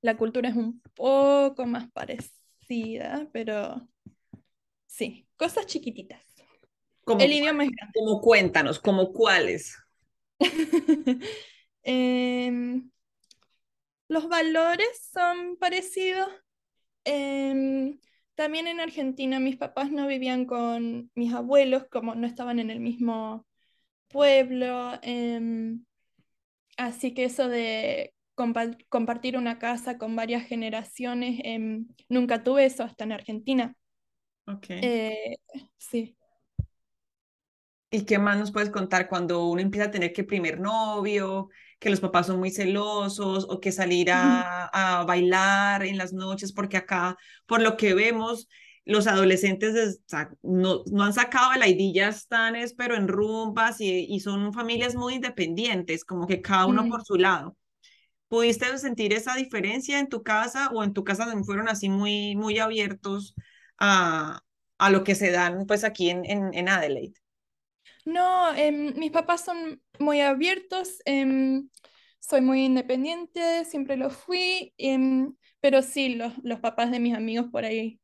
la 0.01 0.17
cultura 0.17 0.49
es 0.49 0.57
un 0.57 0.81
poco 0.95 1.67
más 1.67 1.91
parecida, 1.91 3.29
pero 3.33 3.89
sí, 4.87 5.27
cosas 5.37 5.67
chiquititas. 5.67 6.23
El 7.19 7.33
idioma 7.33 7.65
es 7.65 7.71
grande. 7.71 7.93
Como 7.99 8.21
cuéntanos, 8.21 8.79
como 8.79 9.13
cuáles. 9.13 9.77
Em, 11.83 12.91
los 14.09 14.29
valores 14.29 15.09
son 15.11 15.57
parecidos, 15.57 16.29
Em, 17.11 17.99
también 18.35 18.67
en 18.67 18.81
Argentina 18.81 19.41
mis 19.41 19.57
papás 19.57 19.91
no 19.91 20.07
vivían 20.07 20.45
con 20.45 21.11
mis 21.15 21.33
abuelos, 21.33 21.87
como 21.91 22.15
no 22.15 22.27
estaban 22.27 22.59
en 22.59 22.71
el 22.71 22.81
mismo 22.81 23.47
pueblo. 24.09 24.93
Em, 25.03 25.85
así 26.77 27.15
que 27.15 27.25
eso 27.25 27.49
de 27.49 28.15
compartir 28.89 29.37
una 29.37 29.59
casa 29.59 29.99
con 29.99 30.15
varias 30.15 30.47
generaciones, 30.47 31.41
em, 31.43 31.89
nunca 32.09 32.45
tuve 32.45 32.67
eso 32.67 32.85
hasta 32.85 33.05
en 33.05 33.13
Argentina. 33.13 33.75
Ok. 34.47 34.67
Eh, 34.69 35.37
sí. 35.77 36.17
¿Y 37.91 38.05
qué 38.05 38.19
más 38.19 38.39
nos 38.39 38.53
puedes 38.53 38.71
contar 38.71 39.09
cuando 39.09 39.47
uno 39.47 39.61
empieza 39.61 39.87
a 39.87 39.91
tener 39.91 40.13
que 40.13 40.23
primer 40.23 40.61
novio, 40.61 41.49
que 41.79 41.91
los 41.91 42.01
papás 42.01 42.27
son 42.27 42.39
muy 42.39 42.51
celosos 42.51 43.47
o 43.49 43.61
que 43.61 43.73
salir 43.73 44.11
a, 44.13 44.71
bailar 45.09 45.85
en 45.85 45.97
las 45.97 46.13
noches, 46.13 46.53
porque 46.53 46.77
acá, 46.77 47.17
por 47.47 47.63
lo 47.63 47.77
que 47.77 47.95
vemos, 47.95 48.49
los 48.85 49.07
adolescentes 49.07 50.01
no, 50.43 50.83
no 50.91 51.05
han 51.05 51.13
sacado 51.13 51.53
de 51.53 51.59
la 51.59 51.69
idilla, 51.69 52.09
están, 52.09 52.55
pero 52.77 52.95
en 52.95 53.09
rumbas 53.09 53.81
y, 53.81 54.07
y, 54.09 54.21
son 54.21 54.53
familias 54.53 54.95
muy 54.95 55.15
independientes, 55.15 56.05
como 56.05 56.27
que 56.27 56.41
cada 56.41 56.67
uno 56.67 56.89
por 56.89 57.05
su 57.05 57.17
lado. 57.17 57.57
¿Pudiste 58.29 58.77
sentir 58.77 59.15
esa 59.15 59.35
diferencia 59.35 59.99
en 59.99 60.09
tu 60.09 60.23
casa 60.23 60.69
o 60.75 60.85
en 60.85 60.93
tu 60.93 61.03
casa 61.03 61.27
fueron 61.45 61.69
así 61.69 61.89
muy, 61.89 62.37
muy 62.37 62.59
abiertos 62.59 63.35
a, 63.79 64.43
a 64.77 64.91
lo 64.91 65.03
que 65.03 65.15
se 65.15 65.31
dan 65.31 65.67
pues 65.67 65.83
aquí 65.83 66.11
en, 66.11 66.25
en, 66.27 66.53
en 66.53 66.69
Adelaide? 66.69 67.15
No, 68.05 68.55
em, 68.55 68.95
mis 68.99 69.11
papás 69.11 69.45
son 69.45 69.83
muy 69.99 70.21
abiertos, 70.21 71.01
em, 71.05 71.69
soy 72.21 72.41
muy 72.43 72.65
independiente, 72.65 73.65
siempre 73.65 73.97
lo 73.97 74.11
fui, 74.11 74.73
em, 74.79 75.35
pero 75.61 75.83
sí, 75.83 76.15
los, 76.15 76.33
los, 76.43 76.61
papás 76.61 76.91
de 76.91 77.01
mis 77.01 77.15
amigos 77.15 77.49
por 77.51 77.65
ahí, 77.65 78.01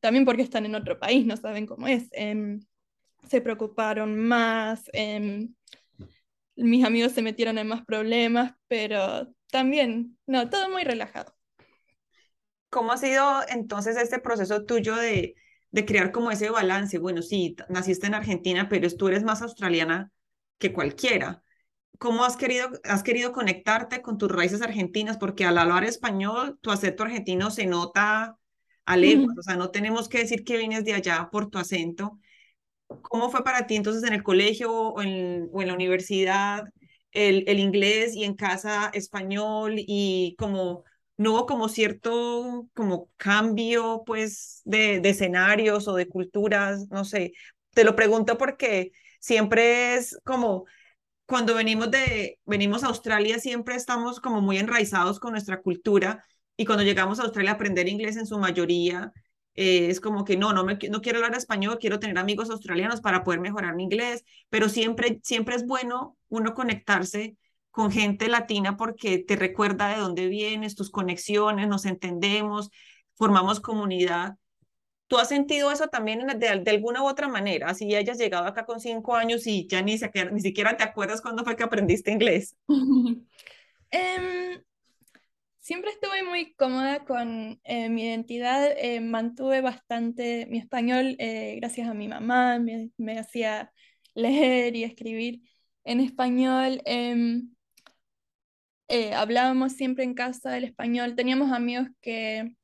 también 0.00 0.24
porque 0.24 0.42
están 0.42 0.64
en 0.64 0.76
otro 0.76 0.98
país, 0.98 1.26
no 1.26 1.36
saben 1.36 1.66
cómo 1.66 1.88
es, 1.88 2.08
se 3.28 3.40
preocuparon 3.40 4.16
más, 4.18 4.90
mis 6.56 6.84
amigos 6.84 7.12
se 7.12 7.22
metieron 7.22 7.58
en 7.58 7.68
más 7.68 7.84
problemas, 7.84 8.54
pero 8.68 9.32
también, 9.50 10.18
no, 10.26 10.48
todo 10.48 10.70
muy 10.70 10.84
relajado. 10.84 11.34
¿Cómo 12.68 12.92
ha 12.92 12.96
sido 12.96 13.40
entonces 13.48 13.96
este 13.96 14.20
proceso 14.20 14.64
tuyo 14.64 14.94
de 14.96 15.34
de 15.70 15.84
crear 15.84 16.12
como 16.12 16.30
ese 16.30 16.50
balance. 16.50 16.98
Bueno, 16.98 17.22
sí, 17.22 17.56
naciste 17.68 18.06
en 18.06 18.14
Argentina, 18.14 18.68
pero 18.68 18.88
tú 18.90 19.08
eres 19.08 19.22
más 19.22 19.42
australiana 19.42 20.12
que 20.58 20.72
cualquiera. 20.72 21.42
¿Cómo 21.98 22.24
has 22.24 22.36
querido, 22.36 22.70
has 22.84 23.02
querido 23.02 23.32
conectarte 23.32 24.02
con 24.02 24.18
tus 24.18 24.30
raíces 24.30 24.62
argentinas? 24.62 25.18
Porque 25.18 25.44
al 25.44 25.58
hablar 25.58 25.84
español, 25.84 26.58
tu 26.60 26.70
acento 26.70 27.02
argentino 27.04 27.50
se 27.50 27.66
nota 27.66 28.38
a 28.86 28.96
leguas, 28.96 29.36
o 29.38 29.42
sea, 29.42 29.56
no 29.56 29.70
tenemos 29.70 30.08
que 30.08 30.18
decir 30.18 30.42
que 30.44 30.56
vienes 30.56 30.84
de 30.84 30.94
allá 30.94 31.28
por 31.30 31.50
tu 31.50 31.58
acento. 31.58 32.18
¿Cómo 33.02 33.30
fue 33.30 33.44
para 33.44 33.66
ti 33.66 33.76
entonces 33.76 34.02
en 34.02 34.14
el 34.14 34.22
colegio 34.22 34.72
o 34.72 35.02
en, 35.02 35.48
o 35.52 35.62
en 35.62 35.68
la 35.68 35.74
universidad 35.74 36.64
el, 37.12 37.44
el 37.48 37.58
inglés 37.58 38.14
y 38.14 38.24
en 38.24 38.34
casa 38.34 38.90
español 38.94 39.74
y 39.76 40.36
como 40.38 40.84
no 41.16 41.32
hubo 41.34 41.46
como 41.46 41.68
cierto 41.68 42.68
como 42.74 43.10
cambio 43.16 44.02
pues 44.06 44.62
de, 44.64 45.00
de, 45.00 45.10
escenarios 45.10 45.86
o 45.88 45.94
de 45.94 46.08
culturas, 46.08 46.88
no 46.90 47.04
sé. 47.04 47.32
Te 47.74 47.84
lo 47.84 47.94
pregunto 47.96 48.38
porque 48.38 48.92
siempre 49.20 49.94
es 49.96 50.18
como 50.24 50.64
cuando 51.26 51.54
venimos 51.54 51.90
de 51.90 52.38
venimos 52.44 52.84
a 52.84 52.88
Australia 52.88 53.38
siempre 53.38 53.76
estamos 53.76 54.20
como 54.20 54.40
muy 54.40 54.58
enraizados 54.58 55.20
con 55.20 55.32
nuestra 55.32 55.62
cultura 55.62 56.24
y 56.56 56.64
cuando 56.66 56.84
llegamos 56.84 57.20
a 57.20 57.24
Australia 57.24 57.52
aprender 57.52 57.88
inglés 57.88 58.16
en 58.16 58.26
su 58.26 58.38
mayoría 58.38 59.12
eh, 59.54 59.88
es 59.90 60.00
como 60.00 60.24
que 60.24 60.36
no, 60.36 60.52
no, 60.52 60.64
me, 60.64 60.78
no 60.90 61.00
quiero 61.00 61.18
hablar 61.18 61.36
español, 61.36 61.78
quiero 61.80 61.98
tener 61.98 62.18
amigos 62.18 62.50
australianos 62.50 63.00
para 63.00 63.24
poder 63.24 63.40
mejorar 63.40 63.74
mi 63.74 63.84
inglés, 63.84 64.24
pero 64.48 64.68
siempre, 64.68 65.20
siempre 65.22 65.56
es 65.56 65.66
bueno 65.66 66.16
uno 66.28 66.54
conectarse 66.54 67.36
con 67.70 67.90
gente 67.90 68.28
latina 68.28 68.76
porque 68.76 69.18
te 69.18 69.36
recuerda 69.36 69.88
de 69.88 70.00
dónde 70.00 70.28
vienes, 70.28 70.74
tus 70.74 70.90
conexiones, 70.90 71.68
nos 71.68 71.84
entendemos, 71.84 72.70
formamos 73.14 73.60
comunidad. 73.60 74.36
¿Tú 75.06 75.18
has 75.18 75.28
sentido 75.28 75.72
eso 75.72 75.88
también 75.88 76.24
de, 76.38 76.48
alguna 76.48 77.02
u 77.02 77.08
otra 77.08 77.28
manera? 77.28 77.70
Así 77.70 77.92
hayas 77.94 78.18
llegado 78.18 78.46
acá 78.46 78.64
con 78.64 78.80
cinco 78.80 79.16
años 79.16 79.46
y 79.46 79.66
ya 79.66 79.82
ni, 79.82 79.96
ni 80.32 80.40
siquiera 80.40 80.76
te 80.76 80.84
acuerdas 80.84 81.20
cuándo 81.20 81.42
fue 81.44 81.56
que 81.56 81.64
aprendiste 81.64 82.12
inglés. 82.12 82.56
Em, 83.92 84.62
siempre 85.60 85.90
estuve 85.90 86.22
muy 86.24 86.54
cómoda 86.54 87.04
con 87.04 87.60
eh, 87.64 87.88
mi 87.88 88.04
identidad, 88.04 88.72
eh, 88.78 89.00
mantuve 89.00 89.60
bastante 89.60 90.46
mi 90.50 90.58
español 90.58 91.16
eh, 91.18 91.56
gracias 91.60 91.88
a 91.88 91.94
mi 91.94 92.08
mamá, 92.08 92.58
me, 92.58 92.90
me, 92.96 93.18
hacía 93.18 93.72
leer 94.14 94.76
y 94.76 94.84
escribir 94.84 95.42
en 95.84 96.00
español. 96.00 96.82
Em, 96.84 97.50
eh, 98.88 99.14
hablábamos 99.14 99.72
siempre 99.74 100.04
en 100.04 100.14
casa 100.14 100.56
el 100.56 100.64
español. 100.64 101.14
Teníamos 101.14 101.52
amigos 101.52 101.88
que 102.00 102.54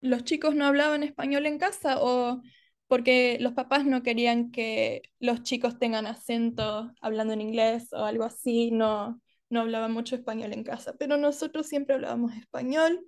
los 0.00 0.24
chicos 0.24 0.54
no 0.54 0.66
hablaban 0.66 1.02
español 1.02 1.46
en 1.46 1.58
casa 1.58 1.96
o 2.00 2.42
porque 2.88 3.38
los 3.40 3.54
papás 3.54 3.86
no 3.86 4.02
querían 4.02 4.50
que 4.50 5.02
los 5.20 5.42
chicos 5.42 5.78
tengan 5.78 6.06
acento 6.06 6.92
hablando 7.00 7.32
en 7.32 7.40
inglés 7.40 7.92
o 7.92 8.04
algo 8.04 8.24
así, 8.24 8.70
no, 8.70 9.20
no 9.50 9.60
hablaban 9.60 9.92
mucho 9.92 10.16
español 10.16 10.52
en 10.52 10.64
casa, 10.64 10.94
pero 10.98 11.16
nosotros 11.16 11.66
siempre 11.68 11.94
hablábamos 11.94 12.34
español. 12.34 13.04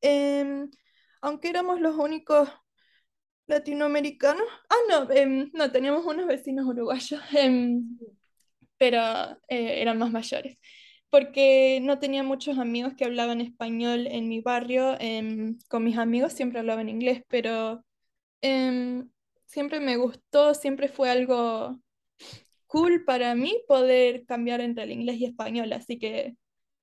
Em, 0.00 0.70
aunque 1.20 1.48
éramos 1.48 1.80
los 1.80 1.96
únicos 1.96 2.48
latinoamericanos. 3.46 4.46
Ah, 4.68 4.76
no, 4.88 5.10
em, 5.12 5.50
no, 5.54 5.70
teníamos 5.70 6.04
unos 6.06 6.26
vecinos 6.26 6.66
uruguayos, 6.66 7.20
em, 7.38 7.98
pero 8.78 9.00
eh, 9.48 9.82
eran 9.82 9.98
más 9.98 10.10
mayores. 10.12 10.58
Porque 11.10 11.80
no 11.82 11.98
tenía 11.98 12.22
muchos 12.22 12.58
amigos 12.58 12.94
que 12.96 13.04
hablaban 13.04 13.40
español 13.40 14.06
en 14.06 14.28
mi 14.28 14.40
barrio. 14.40 14.96
con 15.68 15.84
mis 15.84 15.98
amigos 15.98 16.32
siempre 16.32 16.60
hablaban 16.60 16.88
inglés, 16.88 17.22
pero 17.28 17.84
siempre 19.46 19.80
me 19.80 19.96
gustó, 19.96 20.54
siempre 20.54 20.88
fue 20.88 21.10
algo 21.10 21.78
cool 22.72 23.04
para 23.04 23.34
mí 23.34 23.62
poder 23.68 24.24
cambiar 24.24 24.62
entre 24.62 24.84
el 24.84 24.92
inglés 24.92 25.16
y 25.18 25.26
español, 25.26 25.70
así 25.74 25.98
que 25.98 26.36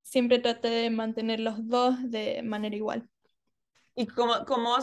siempre 0.03 0.37
traté 0.37 0.67
de 0.67 0.91
mantener 0.91 1.39
los 1.39 1.67
dos 1.67 1.95
de 2.03 2.43
manera 2.43 2.75
igual. 2.75 3.09
¿Y 3.95 4.05
cómo, 4.05 4.45
cómo 4.45 4.77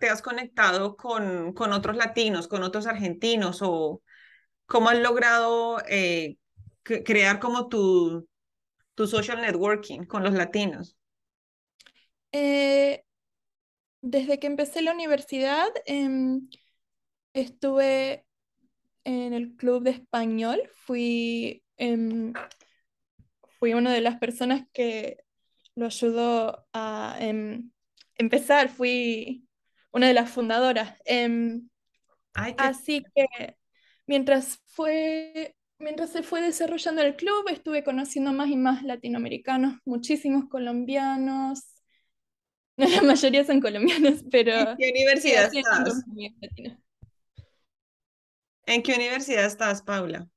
te 0.00 0.08
has 0.08 0.20
conectado 0.20 0.96
con, 0.96 1.52
con, 1.52 1.72
otros 1.72 1.96
latinos, 1.96 2.48
con 2.48 2.64
otros 2.64 2.88
argentinos? 2.88 3.60
¿O 3.62 4.02
cómo 4.66 4.88
has 4.88 4.98
logrado 4.98 5.78
eh, 5.88 6.38
crear 6.82 7.38
como 7.38 7.68
tu, 7.68 8.28
tu 8.96 9.06
social 9.06 9.40
networking 9.40 10.06
con 10.06 10.24
los 10.24 10.34
latinos? 10.34 10.96
Eh, 12.32 13.04
desde 14.02 14.40
que 14.40 14.48
empecé 14.48 14.82
la 14.82 14.92
universidad, 14.92 15.68
em, 15.86 16.48
estuve 17.32 18.26
en 19.08 19.32
el 19.32 19.56
club 19.56 19.82
de 19.82 19.90
español. 19.90 20.60
Fui, 20.74 21.62
em, 21.76 22.32
fui 23.58 23.74
una 23.74 23.92
de 23.92 24.00
las 24.00 24.18
personas 24.18 24.66
que 24.72 25.18
lo 25.74 25.86
ayudó 25.86 26.66
a 26.72 27.16
em, 27.20 27.70
empezar. 28.16 28.68
Fui 28.68 29.46
una 29.92 30.08
de 30.08 30.14
las 30.14 30.30
fundadoras. 30.30 31.00
Así 32.58 33.02
que 33.14 33.56
mientras 34.06 34.60
fue 34.66 35.54
mientras 35.80 36.10
se 36.10 36.22
fue 36.22 36.42
desarrollando 36.42 37.02
el 37.02 37.16
club, 37.16 37.48
estuve 37.48 37.84
conociendo 37.84 38.32
más 38.32 38.48
y 38.48 38.56
más 38.56 38.82
latinoamericanos, 38.82 39.76
muchísimos 39.84 40.48
colombianos, 40.48 41.60
la 42.76 43.02
mayoría 43.02 43.44
son 43.44 43.60
colombianos, 43.60 44.24
pero... 44.30 44.52
¿En 44.70 44.76
qué 44.76 44.90
universidad 44.90 45.50
estás? 45.54 46.04
¿En 48.68 48.82
qué 48.82 48.94
universidad 48.94 49.46
estás, 49.46 49.82
Paula? 49.82 50.28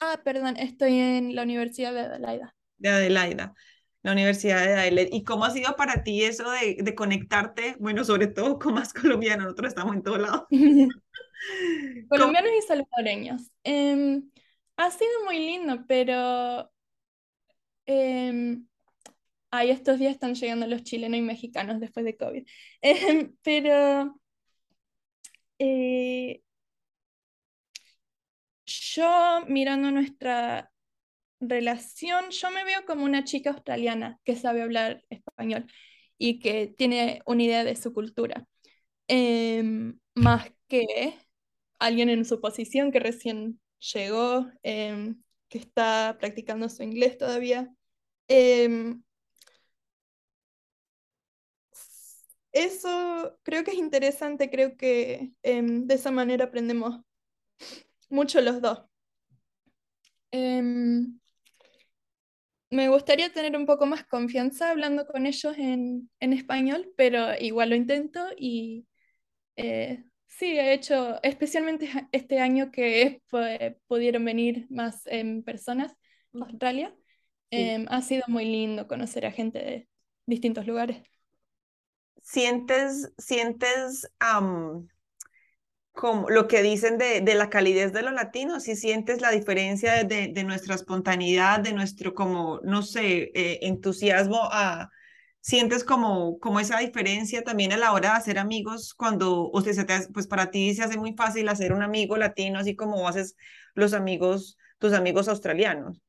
Ah, 0.00 0.20
perdón, 0.24 0.56
estoy 0.56 0.98
en 0.98 1.34
la 1.36 1.42
Universidad 1.42 1.92
de 1.94 2.00
Adelaida. 2.00 2.54
De 2.76 2.88
Adelaida, 2.88 3.54
la 4.02 4.12
Universidad 4.12 4.64
de 4.64 4.74
Adelaida. 4.74 5.10
¿Y 5.16 5.22
cómo 5.22 5.44
ha 5.44 5.50
sido 5.50 5.76
para 5.76 6.02
ti 6.02 6.24
eso 6.24 6.50
de, 6.50 6.78
de 6.82 6.94
conectarte? 6.94 7.76
Bueno, 7.78 8.04
sobre 8.04 8.26
todo 8.26 8.58
con 8.58 8.74
más 8.74 8.92
colombianos, 8.92 9.44
nosotros 9.44 9.68
estamos 9.68 9.94
en 9.94 10.02
todos 10.02 10.18
lados. 10.18 10.42
colombianos 12.08 12.50
y 12.58 12.66
salvadoreños. 12.66 13.50
Em, 13.62 14.28
ha 14.76 14.90
sido 14.90 15.24
muy 15.24 15.38
lindo, 15.38 15.84
pero 15.86 16.70
eh, 17.86 18.58
Ay, 19.50 19.70
estos 19.70 19.98
días 19.98 20.12
están 20.12 20.34
llegando 20.34 20.66
los 20.66 20.82
chilenos 20.82 21.18
y 21.18 21.22
mexicanos 21.22 21.80
después 21.80 22.04
de 22.04 22.16
COVID. 22.16 22.44
Em, 22.82 23.36
pero 23.42 24.20
eh, 25.58 26.42
yo 28.68 29.44
mirando 29.48 29.90
nuestra 29.90 30.70
relación, 31.40 32.30
yo 32.30 32.50
me 32.50 32.64
veo 32.64 32.84
como 32.86 33.04
una 33.04 33.24
chica 33.24 33.50
australiana 33.50 34.20
que 34.24 34.36
sabe 34.36 34.62
hablar 34.62 35.04
español 35.10 35.66
y 36.18 36.40
que 36.40 36.68
tiene 36.68 37.22
una 37.26 37.42
idea 37.44 37.64
de 37.64 37.76
su 37.76 37.92
cultura, 37.94 38.46
em, 39.08 39.98
más 40.14 40.52
que 40.68 41.14
alguien 41.78 42.10
en 42.10 42.24
su 42.24 42.40
posición 42.40 42.92
que 42.92 43.00
recién 43.00 43.60
llegó, 43.94 44.50
em, 44.62 45.22
que 45.48 45.58
está 45.58 46.16
practicando 46.20 46.68
su 46.68 46.82
inglés 46.82 47.18
todavía. 47.18 47.72
Eso 52.52 53.38
creo 53.42 53.64
que 53.64 53.72
es 53.72 53.76
interesante, 53.78 54.50
creo 54.50 54.76
que 54.76 55.32
em, 55.42 55.86
de 55.86 55.94
esa 55.94 56.10
manera 56.10 56.46
aprendemos 56.46 57.00
mucho 58.08 58.40
los 58.40 58.60
dos. 58.60 58.84
Em, 60.30 61.18
me 62.70 62.88
gustaría 62.88 63.32
tener 63.32 63.56
un 63.56 63.66
poco 63.66 63.86
más 63.86 64.04
confianza 64.06 64.70
hablando 64.70 65.06
con 65.06 65.26
ellos 65.26 65.54
en, 65.56 66.10
español, 66.20 66.92
pero 66.96 67.34
igual 67.40 67.70
lo 67.70 67.76
intento 67.76 68.20
y 68.36 68.86
eh, 69.56 70.04
sí, 70.26 70.58
he 70.58 70.72
hecho, 70.74 71.20
especialmente 71.22 71.90
este 72.12 72.40
año 72.40 72.70
que 72.70 73.22
pudieron 73.86 74.24
venir 74.24 74.66
más 74.70 75.06
em, 75.06 75.42
personas 75.42 75.92
a 76.34 76.44
Australia, 76.44 76.94
ha 77.88 78.02
sido 78.02 78.24
muy 78.28 78.44
lindo 78.44 78.86
conocer 78.86 79.24
a 79.24 79.32
gente 79.32 79.58
de 79.58 79.88
distintos 80.26 80.66
lugares. 80.66 81.02
Sientes, 82.22 83.10
sientes 83.16 84.06
como 85.98 86.30
lo 86.30 86.46
que 86.46 86.62
dicen 86.62 86.96
de, 86.96 87.22
de, 87.22 87.34
la 87.34 87.50
calidez 87.50 87.92
de 87.92 88.02
los 88.02 88.12
latinos, 88.12 88.62
si 88.62 88.76
sientes 88.76 89.20
la 89.20 89.32
diferencia 89.32 90.04
de, 90.04 90.28
de, 90.28 90.44
nuestra 90.44 90.76
espontaneidad, 90.76 91.58
de 91.58 91.72
nuestro 91.72 92.14
como, 92.14 92.60
no 92.62 92.82
sé, 92.82 93.32
eh, 93.34 93.58
entusiasmo 93.62 94.48
a... 94.52 94.90
¿Sientes 95.40 95.82
como, 95.82 96.38
como 96.38 96.60
esa 96.60 96.78
diferencia 96.78 97.42
también 97.42 97.72
a 97.72 97.76
la 97.76 97.92
hora 97.92 98.10
de 98.10 98.16
hacer 98.16 98.38
amigos 98.38 98.94
cuando, 98.94 99.50
o 99.50 99.60
sea, 99.60 99.86
pues 100.14 100.28
para 100.28 100.52
ti 100.52 100.72
se 100.72 100.84
hace 100.84 100.98
muy 100.98 101.14
fácil 101.14 101.48
hacer 101.48 101.72
un 101.72 101.82
amigo 101.82 102.16
latino, 102.16 102.60
así 102.60 102.76
como 102.76 103.08
haces 103.08 103.34
los 103.74 103.92
amigos, 103.92 104.56
tus 104.78 104.92
amigos 104.92 105.26
australianos? 105.26 106.00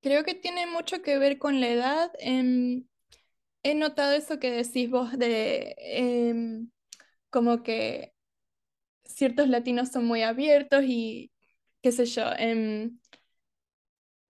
Creo 0.00 0.24
que 0.24 0.34
tiene 0.34 0.66
mucho 0.66 1.02
que 1.02 1.18
ver 1.18 1.38
con 1.38 1.60
la 1.60 1.68
edad. 1.68 2.12
En 2.18 2.88
he 3.62 3.76
notado 3.76 4.12
eso 4.12 4.40
que 4.40 4.50
decís 4.50 4.90
vos 4.90 5.16
de 5.18 5.76
em, 5.78 6.70
como 7.30 7.62
que 7.62 8.13
ciertos 9.04 9.48
latinos 9.48 9.90
son 9.90 10.06
muy 10.06 10.22
abiertos 10.22 10.84
y 10.86 11.32
qué 11.82 11.92
sé 11.92 12.06
yo. 12.06 12.24
Em, 12.38 12.98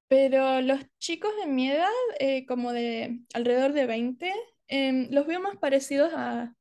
pero 0.08 0.60
los 0.60 0.80
chicos 0.98 1.32
de 1.40 1.46
mi 1.50 1.70
edad, 1.70 1.88
eh, 2.20 2.46
como 2.46 2.72
de 2.72 3.20
alrededor 3.34 3.72
de 3.72 3.86
20, 3.86 4.32
em, 4.68 5.08
los 5.10 5.26
veo 5.26 5.40
más 5.40 5.56
parecidos 5.56 6.12
a 6.14 6.54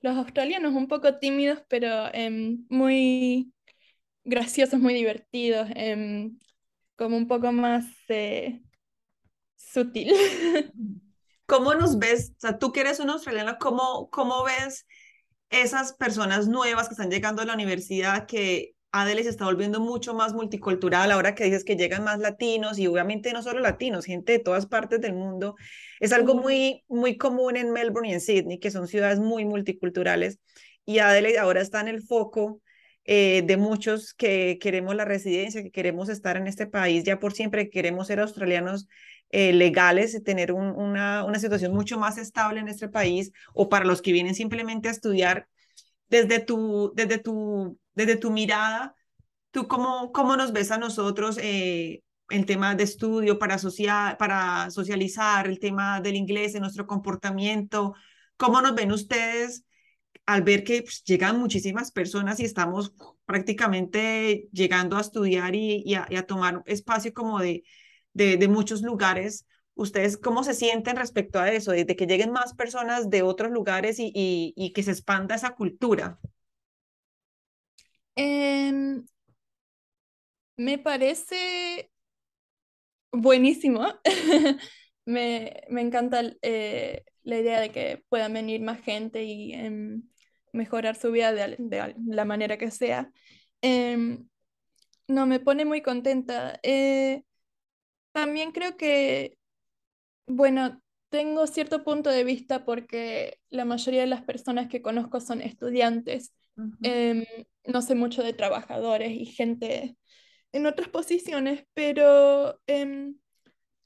los 0.00 0.16
australianos, 0.16 0.74
un 0.74 0.88
poco 0.88 1.18
tímidos, 1.18 1.62
pero 1.68 2.10
muy 2.68 3.52
graciosos, 4.24 4.80
muy 4.80 4.94
divertidos, 4.94 5.68
como 6.96 7.16
un 7.16 7.26
poco 7.28 7.52
más 7.52 7.86
eh, 8.08 8.62
sutil. 9.56 10.12
¿Cómo 11.46 11.74
nos 11.74 11.98
ves? 11.98 12.32
O 12.36 12.40
sea, 12.40 12.58
tú 12.58 12.72
que 12.72 12.80
eres 12.80 13.00
una 13.00 13.14
australiana, 13.14 13.58
¿cómo, 13.58 14.08
cómo 14.10 14.44
ves 14.44 14.86
esas 15.50 15.92
personas 15.92 16.48
nuevas 16.48 16.88
que 16.88 16.94
están 16.94 17.10
llegando 17.10 17.42
a 17.42 17.44
la 17.44 17.54
universidad 17.54 18.26
que 18.26 18.74
Adele 18.92 19.22
se 19.22 19.30
está 19.30 19.44
volviendo 19.44 19.80
mucho 19.80 20.14
más 20.14 20.32
multicultural 20.32 21.12
ahora 21.12 21.34
que 21.34 21.44
dices 21.44 21.64
que 21.64 21.76
llegan 21.76 22.02
más 22.02 22.18
latinos 22.18 22.78
y 22.78 22.86
obviamente 22.86 23.32
no 23.32 23.42
solo 23.42 23.60
latinos, 23.60 24.04
gente 24.04 24.32
de 24.32 24.38
todas 24.40 24.66
partes 24.66 25.00
del 25.00 25.14
mundo. 25.14 25.54
Es 26.00 26.12
algo 26.12 26.34
muy, 26.34 26.84
muy 26.88 27.16
común 27.16 27.56
en 27.56 27.72
Melbourne 27.72 28.10
y 28.10 28.14
en 28.14 28.20
Sydney, 28.20 28.58
que 28.58 28.70
son 28.70 28.88
ciudades 28.88 29.20
muy 29.20 29.44
multiculturales 29.44 30.38
y 30.84 30.98
Adele 30.98 31.38
ahora 31.38 31.60
está 31.60 31.80
en 31.80 31.88
el 31.88 32.02
foco 32.02 32.60
eh, 33.04 33.42
de 33.46 33.56
muchos 33.56 34.14
que 34.14 34.58
queremos 34.60 34.94
la 34.94 35.04
residencia, 35.04 35.62
que 35.62 35.70
queremos 35.70 36.08
estar 36.08 36.36
en 36.36 36.46
este 36.46 36.66
país 36.66 37.04
ya 37.04 37.18
por 37.18 37.32
siempre, 37.32 37.70
queremos 37.70 38.08
ser 38.08 38.20
australianos 38.20 38.88
eh, 39.30 39.52
legales 39.52 40.22
tener 40.24 40.52
una, 40.52 41.24
una 41.24 41.38
situación 41.38 41.72
mucho 41.72 41.98
más 41.98 42.18
estable 42.18 42.60
en 42.60 42.68
este 42.68 42.88
país 42.88 43.32
o 43.54 43.68
para 43.68 43.84
los 43.84 44.02
que 44.02 44.12
vienen 44.12 44.34
simplemente 44.34 44.88
a 44.88 44.92
estudiar 44.92 45.48
desde 46.08 46.40
tu, 46.40 46.92
desde 46.94 47.18
tu, 47.18 47.78
desde 47.94 48.16
tu 48.16 48.30
mirada, 48.30 48.94
¿tú 49.52 49.68
cómo, 49.68 50.12
cómo 50.12 50.36
nos 50.36 50.52
ves 50.52 50.70
a 50.72 50.78
nosotros 50.78 51.38
eh, 51.40 52.02
el 52.28 52.46
tema 52.46 52.74
de 52.74 52.84
estudio 52.84 53.38
para, 53.38 53.56
para 54.18 54.70
socializar, 54.70 55.46
el 55.46 55.58
tema 55.60 56.00
del 56.00 56.16
inglés, 56.16 56.54
en 56.54 56.62
nuestro 56.62 56.86
comportamiento? 56.86 57.94
¿Cómo 58.36 58.60
nos 58.60 58.74
ven 58.74 58.92
ustedes 58.92 59.64
al 60.26 60.42
ver 60.42 60.64
que 60.64 60.82
pues, 60.82 61.02
llegan 61.04 61.38
muchísimas 61.38 61.92
personas 61.92 62.40
y 62.40 62.44
estamos 62.44 62.92
prácticamente 63.24 64.48
llegando 64.52 64.96
a 64.96 65.00
estudiar 65.00 65.54
y, 65.54 65.82
y, 65.84 65.94
a, 65.94 66.06
y 66.10 66.16
a 66.16 66.26
tomar 66.26 66.62
espacio 66.66 67.12
como 67.12 67.38
de, 67.38 67.62
de, 68.12 68.48
muchos 68.48 68.82
lugares. 68.82 69.46
¿Ustedes 69.74 70.16
cómo 70.16 70.44
se 70.44 70.54
sienten 70.54 70.96
respecto 70.96 71.38
a 71.38 71.50
eso, 71.50 71.72
de, 71.72 71.86
que 71.86 72.06
lleguen 72.06 72.32
más 72.32 72.54
personas 72.54 73.08
de 73.08 73.22
otros 73.22 73.50
lugares 73.50 73.98
y, 73.98 74.12
y, 74.14 74.72
que 74.72 74.82
se 74.82 74.90
expanda 74.90 75.34
esa 75.34 75.54
cultura? 75.54 76.18
Em, 78.16 79.04
me 80.56 80.78
parece 80.78 81.90
buenísimo. 83.12 83.86
me, 85.04 85.62
me, 85.68 85.80
encanta 85.80 86.22
eh, 86.42 87.04
la 87.22 87.38
idea 87.38 87.60
de 87.60 87.70
que 87.70 88.04
puedan 88.08 88.32
venir 88.34 88.60
más 88.60 88.80
gente 88.82 89.24
y 89.24 89.54
em, 89.54 90.02
mejorar 90.52 90.96
su 90.96 91.10
vida 91.12 91.32
de, 91.32 91.56
de, 91.58 91.94
la 92.06 92.24
manera 92.24 92.58
que 92.58 92.70
sea. 92.70 93.10
Em, 93.62 94.28
no, 95.08 95.26
me 95.26 95.40
pone 95.40 95.64
muy 95.64 95.82
contenta. 95.82 96.58
Eh, 96.62 97.24
también 98.12 98.52
creo 98.52 98.76
que, 98.76 99.36
bueno, 100.26 100.80
tengo 101.08 101.46
cierto 101.46 101.82
punto 101.84 102.10
de 102.10 102.24
vista 102.24 102.64
porque 102.64 103.38
la 103.50 103.64
mayoría 103.64 104.02
de 104.02 104.06
las 104.06 104.22
personas 104.22 104.68
que 104.68 104.82
conozco 104.82 105.20
son 105.20 105.40
estudiantes. 105.40 106.32
Uh 106.56 106.62
-huh. 106.62 107.26
no 107.66 107.80
sé 107.80 107.94
mucho 107.94 108.22
de 108.22 108.32
trabajadores 108.32 109.12
y 109.12 109.24
gente 109.24 109.96
en 110.52 110.66
otras 110.66 110.88
posiciones, 110.88 111.64
pero 111.74 112.60
eh, 112.66 113.12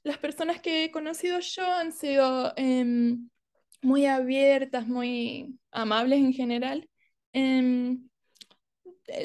las 0.03 0.17
personas 0.17 0.61
que 0.61 0.85
he 0.85 0.91
conocido 0.91 1.39
yo 1.39 1.65
han 1.65 1.91
sido 1.91 2.53
eh, 2.57 3.17
muy 3.81 4.05
abiertas, 4.05 4.87
muy 4.87 5.57
amables 5.71 6.19
en 6.19 6.33
general. 6.33 6.89
Eh, 7.33 7.97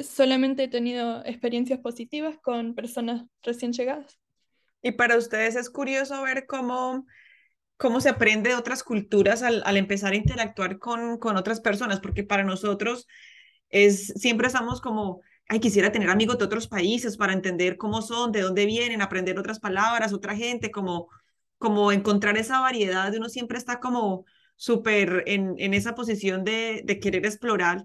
solamente 0.03 0.65
he 0.65 0.69
tenido 0.69 1.25
experiencias 1.25 1.81
positivas 1.81 2.39
con 2.39 2.75
personas 2.75 3.25
recién 3.43 3.73
llegadas. 3.73 4.19
Y 4.83 4.93
para 4.93 5.17
ustedes 5.17 5.57
es 5.57 5.71
curioso 5.71 6.23
ver 6.23 6.47
cómo, 6.47 7.07
cómo 7.77 8.01
se 8.01 8.09
aprende 8.09 8.51
de 8.51 8.57
otras 8.57 8.83
culturas 8.83 9.43
al, 9.43 9.63
al 9.65 9.77
empezar 9.77 10.13
a 10.13 10.17
interactuar 10.17 10.79
con, 10.79 11.19
con, 11.19 11.37
otras 11.37 11.61
personas, 11.61 12.01
porque 12.01 12.25
para 12.25 12.45
nosotros 12.45 13.07
es, 13.69 14.09
siempre 14.17 14.47
estamos 14.47 14.81
como, 14.81 15.21
ay, 15.49 15.61
quisiera 15.61 15.93
tener 15.93 16.11
amigos 16.11 16.39
de 16.39 16.45
otros 16.45 16.69
países 16.69 17.17
para 17.17 17.33
entender 17.33 17.77
cómo 17.77 18.03
son, 18.03 18.33
de 18.33 18.43
dónde 18.43 18.67
vienen, 18.67 19.03
aprender 19.03 19.39
otras 19.39 19.61
palabras, 19.61 20.13
otra 20.13 20.37
gente, 20.37 20.71
como, 20.71 21.09
como 21.59 21.93
encontrar 21.93 22.37
esa 22.39 22.61
variedad, 22.61 23.15
uno 23.15 23.29
siempre 23.29 23.59
está 23.59 23.81
como 23.81 24.25
súper 24.57 25.25
en, 25.27 25.55
en 25.59 25.75
esa 25.75 25.95
posición 25.95 26.45
de, 26.45 26.83
de 26.85 27.01
querer 27.01 27.27
explorar. 27.27 27.85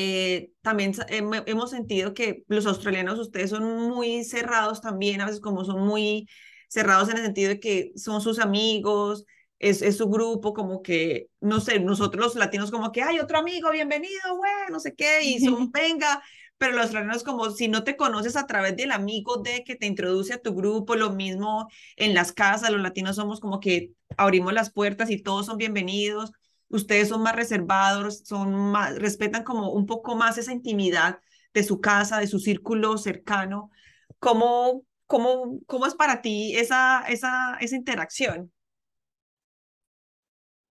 Eh, 0.00 0.52
también 0.62 0.92
hemos 1.08 1.70
sentido 1.70 2.14
que 2.14 2.44
los 2.46 2.66
australianos, 2.66 3.18
ustedes 3.18 3.50
son 3.50 3.64
muy 3.88 4.22
cerrados 4.22 4.80
también, 4.80 5.20
a 5.20 5.24
veces 5.26 5.40
como 5.40 5.64
son 5.64 5.84
muy 5.84 6.28
cerrados 6.68 7.08
en 7.08 7.16
el 7.16 7.24
sentido 7.24 7.48
de 7.48 7.58
que 7.58 7.90
son 7.96 8.20
sus 8.20 8.38
amigos, 8.38 9.24
es, 9.58 9.82
es, 9.82 9.96
su 9.96 10.08
grupo, 10.08 10.54
como 10.54 10.82
que, 10.82 11.30
no 11.40 11.58
sé, 11.58 11.80
nosotros 11.80 12.24
los 12.24 12.34
latinos 12.36 12.70
como 12.70 12.92
que, 12.92 13.02
hay 13.02 13.18
otro 13.18 13.38
amigo, 13.38 13.72
bienvenido, 13.72 14.36
güey, 14.36 14.52
no 14.70 14.78
sé 14.78 14.94
qué, 14.94 15.24
y 15.24 15.40
son, 15.40 15.72
venga, 15.72 16.22
pero 16.58 16.74
los 16.74 16.82
australianos 16.82 17.24
como 17.24 17.50
si 17.50 17.66
no 17.66 17.82
te 17.82 17.96
conoces 17.96 18.36
a 18.36 18.46
través 18.46 18.76
del 18.76 18.92
amigo 18.92 19.38
de 19.38 19.64
que 19.64 19.74
te 19.74 19.86
introduce 19.86 20.32
a 20.32 20.40
tu 20.40 20.54
grupo, 20.54 20.94
lo 20.94 21.10
mismo 21.10 21.66
en 21.96 22.14
las 22.14 22.30
casas, 22.30 22.70
los 22.70 22.82
latinos 22.82 23.16
somos 23.16 23.40
como 23.40 23.58
que 23.58 23.90
abrimos 24.16 24.52
las 24.52 24.70
puertas 24.70 25.10
y 25.10 25.20
todos 25.20 25.46
son 25.46 25.56
bienvenidos, 25.56 26.30
ustedes 26.68 27.08
son 27.08 27.22
más 27.22 27.34
reservados, 27.36 28.20
son 28.24 28.54
más, 28.54 28.96
respetan 28.98 29.44
como 29.44 29.70
un 29.72 29.86
poco 29.86 30.16
más 30.16 30.38
esa 30.38 30.52
intimidad 30.52 31.20
de 31.54 31.64
su 31.64 31.80
casa, 31.80 32.18
de 32.18 32.26
su 32.26 32.38
círculo 32.38 32.98
cercano. 32.98 33.70
¿Cómo, 34.18 34.84
cómo, 35.06 35.60
cómo 35.66 35.86
es 35.86 35.94
para 35.94 36.22
ti 36.22 36.56
esa, 36.56 37.04
esa, 37.08 37.56
esa 37.60 37.76
interacción? 37.76 38.52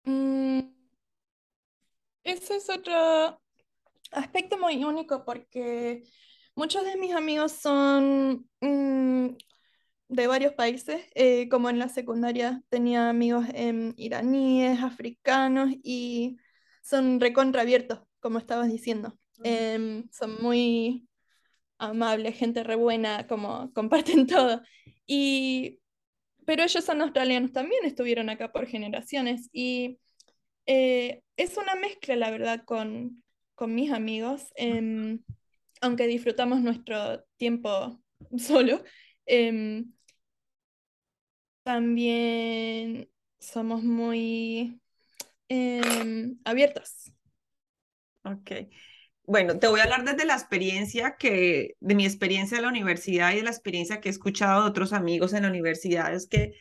Mm, 0.07 0.61
ese 2.23 2.57
es 2.57 2.69
otro 2.69 3.41
aspecto 4.11 4.57
muy 4.57 4.83
único 4.83 5.25
porque 5.25 6.03
muchos 6.55 6.85
de 6.85 6.97
mis 6.97 7.13
amigos 7.13 7.53
son 7.53 8.49
mm, 8.61 9.29
de 10.07 10.27
varios 10.27 10.53
países, 10.53 11.01
eh, 11.15 11.49
como 11.49 11.69
en 11.69 11.79
la 11.79 11.89
secundaria 11.89 12.61
tenía 12.69 13.09
amigos 13.09 13.45
eh, 13.53 13.93
iraníes, 13.97 14.81
africanos 14.81 15.71
y 15.83 16.37
son 16.83 17.19
recontra 17.19 17.61
abiertos, 17.61 18.01
como 18.19 18.37
estabas 18.39 18.69
diciendo. 18.69 19.17
Eh, 19.43 20.03
son 20.11 20.41
muy 20.41 21.07
amables, 21.77 22.37
gente 22.37 22.63
re 22.63 22.75
buena, 22.75 23.27
como 23.27 23.71
comparten 23.73 24.27
todo. 24.27 24.61
Y, 25.07 25.79
pero 26.45 26.63
ellos 26.63 26.85
son 26.85 27.01
australianos 27.01 27.51
también, 27.51 27.85
estuvieron 27.85 28.29
acá 28.29 28.51
por 28.51 28.67
generaciones 28.67 29.49
y 29.51 29.99
es 30.67 31.57
una 31.57 31.75
mezcla, 31.75 32.15
la 32.15 32.31
verdad, 32.31 32.63
con, 32.65 33.23
con 33.53 33.75
mis 33.75 33.91
amigos, 33.91 34.51
em, 34.55 35.21
aunque 35.81 36.07
disfrutamos 36.07 36.61
nuestro 36.61 37.23
tiempo 37.37 38.01
solo. 38.37 38.83
Eh, 39.25 39.83
también 41.65 43.09
somos 43.39 43.83
muy 43.83 44.79
eh, 45.49 46.31
abiertos. 46.45 47.11
Ok. 48.23 48.51
Bueno, 49.23 49.57
te 49.57 49.67
voy 49.67 49.79
a 49.79 49.83
hablar 49.83 50.05
desde 50.05 50.25
la 50.25 50.35
experiencia 50.35 51.15
que, 51.17 51.75
de 51.79 51.95
mi 51.95 52.05
experiencia 52.05 52.57
en 52.57 52.63
la 52.63 52.69
universidad 52.69 53.33
y 53.33 53.37
de 53.37 53.43
la 53.43 53.49
experiencia 53.49 53.99
que 53.99 54.09
he 54.09 54.11
escuchado 54.11 54.61
de 54.61 54.69
otros 54.69 54.93
amigos 54.93 55.33
en 55.33 55.41
la 55.41 55.49
universidad. 55.49 56.13
Es 56.13 56.27
que, 56.27 56.53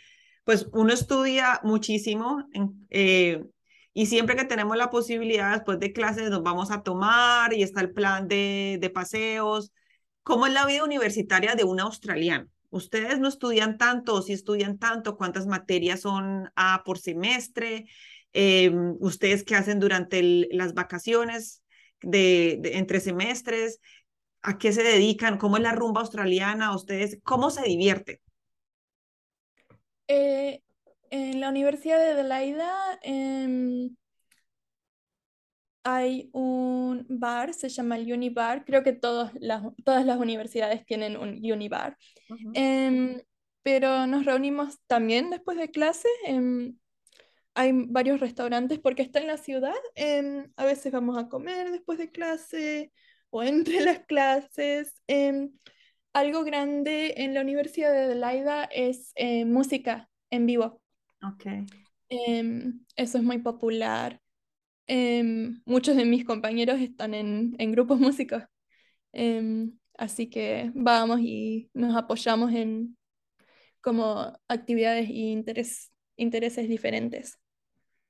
pues, 0.45 0.69
uno 0.73 0.95
estudia 0.95 1.61
muchísimo 1.63 2.43
eh, 2.89 3.45
y 3.93 4.07
siempre 4.07 4.37
que 4.37 4.47
tenemos 4.47 4.79
la 4.79 4.89
posibilidad, 4.89 5.53
después 5.53 5.79
de 5.81 5.93
clases, 5.93 6.31
nos 6.31 6.43
vamos 6.43 6.71
a 6.71 6.83
tomar 6.83 7.53
y 7.53 7.63
está 7.63 7.83
el 7.83 7.93
plan 7.93 8.27
de, 8.27 8.79
de 8.81 8.91
paseos. 8.91 9.71
¿Cómo 10.23 10.47
es 10.47 10.55
la 10.55 10.65
vida 10.65 10.85
universitaria 10.85 11.55
de 11.57 11.65
un 11.65 11.81
australiano? 11.81 12.49
Ustedes 12.75 13.21
no 13.21 13.29
estudian 13.29 13.79
tanto, 13.79 14.15
o 14.15 14.23
si 14.23 14.33
estudian 14.33 14.79
tanto, 14.79 15.17
cuántas 15.17 15.47
materias 15.47 16.01
son 16.01 16.51
a 16.57 16.83
por 16.85 16.99
semestre, 16.99 17.87
eh, 18.33 18.69
ustedes 18.99 19.45
qué 19.45 19.55
hacen 19.55 19.79
durante 19.79 20.49
las 20.51 20.75
vacaciones 20.75 21.63
de, 22.03 22.61
entre 22.75 22.99
semestres, 22.99 23.79
a 24.43 24.59
qué 24.59 24.73
se 24.73 24.83
dedican, 24.83 25.39
cómo 25.39 25.57
es 25.57 25.63
la 25.63 25.71
rumba 25.71 26.01
australiana, 26.01 26.75
ustedes, 26.75 27.21
cómo 27.23 27.51
se 27.51 27.63
divierten. 27.63 28.19
Eh, 30.09 30.61
en 31.11 31.39
la 31.39 31.51
Universidad 31.51 32.01
de 32.01 32.11
Adelaida 32.11 32.99
eh, 33.05 33.89
hay 35.85 36.31
un 36.33 37.07
bar, 37.09 37.55
se 37.55 37.69
llama 37.69 37.97
el 37.97 38.13
Unibar. 38.13 38.65
Creo 38.65 38.83
que 38.83 38.93
todas 38.93 39.33
las, 39.35 39.63
todas 39.85 40.05
las 40.05 40.19
universidades 40.19 40.85
tienen 40.87 41.17
un 41.17 41.41
Unibar. 41.45 41.97
Uh 42.29 42.35
-huh. 42.35 42.53
eh, 42.55 43.25
pero 43.65 44.07
nos 44.07 44.27
reunimos 44.27 44.79
también 44.87 45.31
después 45.31 45.57
de 45.57 45.71
clase. 45.71 46.07
Eh, 46.27 46.75
hay 47.55 47.73
varios 47.73 48.21
restaurantes 48.21 48.79
porque 48.79 49.03
está 49.03 49.21
en 49.21 49.27
la 49.27 49.39
ciudad. 49.39 49.75
Eh, 49.95 50.47
a 50.57 50.65
veces 50.67 50.93
vamos 50.93 51.17
a 51.17 51.29
comer 51.29 51.71
después 51.71 51.99
de 51.99 52.11
clase 52.11 52.93
o 53.31 53.43
entre 53.43 53.81
las 53.85 54.01
clases. 54.07 54.95
Algo 56.13 56.45
grande 56.45 57.15
en 57.17 57.35
la 57.35 57.41
Universidad 57.41 57.91
de 57.91 58.05
Adelaida 58.05 58.65
es 58.65 59.13
eh, 59.17 59.47
música 59.47 60.11
en 60.31 60.47
vivo. 60.47 60.81
Okay. 61.23 61.65
eso 62.97 63.19
es 63.19 63.25
muy 63.25 63.39
popular. 63.39 64.21
Eh, 64.87 65.23
muchos 65.65 65.97
de 65.97 66.05
mis 66.05 66.25
compañeros 66.25 66.81
están 66.81 67.15
en, 67.15 67.55
en 67.59 67.73
grupos 67.73 67.99
músicos, 68.01 68.43
eh, 69.13 69.69
así 69.97 70.29
que 70.29 70.71
vamos 70.75 71.21
y 71.21 71.71
nos 71.73 71.97
apoyamos 71.97 72.53
en 72.53 72.97
como 73.81 74.33
actividades 74.49 75.09
y 75.11 75.31
interés, 75.31 75.93
intereses 76.17 76.69
diferentes. 76.69 77.39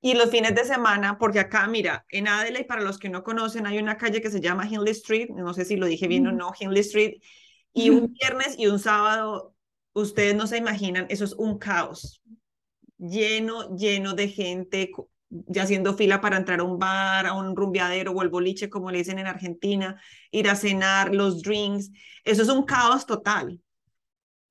Y 0.01 0.15
los 0.15 0.31
fines 0.31 0.55
de 0.55 0.65
semana, 0.65 1.19
porque 1.19 1.41
acá, 1.41 1.67
mira, 1.67 2.05
en 2.11 2.29
Adelaide, 2.29 2.67
para 2.67 2.83
los 2.83 2.99
que 2.99 3.09
no 3.09 3.25
conocen, 3.25 3.67
hay 3.67 3.79
una 3.79 3.97
calle 3.97 4.21
que 4.21 4.31
se 4.31 4.41
llama 4.41 4.69
Hindley 4.69 4.93
Street, 4.93 5.31
no 5.31 5.55
sé 5.55 5.65
si 5.65 5.77
lo 5.77 5.87
dije 5.87 6.07
bien 6.07 6.25
mm. 6.25 6.29
o 6.29 6.33
no, 6.33 6.53
Hindley 6.59 6.83
Street, 6.83 7.15
y 7.73 7.91
un 7.91 8.13
viernes 8.13 8.55
y 8.59 8.67
un 8.67 8.79
sábado, 8.79 9.55
ustedes 9.95 10.37
no 10.37 10.47
se 10.47 10.59
imaginan, 10.59 11.07
eso 11.09 11.25
es 11.25 11.33
un 11.33 11.59
caos, 11.59 12.23
lleno, 12.99 13.75
lleno 13.77 14.15
de 14.15 14.29
gente, 14.29 14.91
ya 15.47 15.65
haciendo 15.65 15.95
fila 15.95 16.21
para 16.21 16.37
entrar 16.37 16.61
a 16.61 16.65
un 16.65 16.79
bar, 16.79 17.27
a 17.27 17.35
un 17.35 17.57
rumbeadero 17.57 18.13
o 18.13 18.23
el 18.23 18.29
boliche, 18.29 18.71
como 18.71 18.91
le 18.91 18.99
dicen 18.99 19.19
en 19.19 19.27
Argentina, 19.27 20.01
ir 20.31 20.49
a 20.49 20.57
cenar, 20.57 21.15
los 21.15 21.43
drinks, 21.43 21.91
eso 22.25 22.43
es 22.43 22.49
un 22.49 22.65
caos 22.65 23.07
total. 23.07 23.61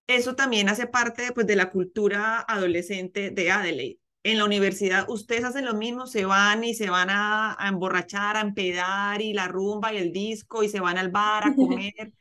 Eso 0.08 0.36
también 0.36 0.70
hace 0.70 0.88
parte 0.88 1.32
pues, 1.34 1.48
de 1.48 1.56
la 1.56 1.72
cultura 1.72 2.44
adolescente 2.48 3.32
de 3.32 3.52
Adelaide. 3.52 4.00
En 4.24 4.38
la 4.38 4.46
universidad 4.46 5.06
ustedes 5.10 5.44
hacen 5.44 5.66
lo 5.66 5.74
mismo, 5.74 6.08
se 6.08 6.26
van 6.26 6.64
y 6.64 6.74
se 6.74 6.90
van 6.90 7.10
a, 7.10 7.56
a 7.60 7.68
emborrachar, 7.68 8.38
a 8.38 8.42
empedar 8.42 9.22
y 9.22 9.34
la 9.34 9.48
rumba 9.48 9.94
y 9.94 9.98
el 9.98 10.12
disco 10.14 10.64
y 10.64 10.70
se 10.70 10.80
van 10.80 10.98
al 10.98 11.12
bar 11.12 11.48
a 11.48 11.56
comer. 11.56 12.14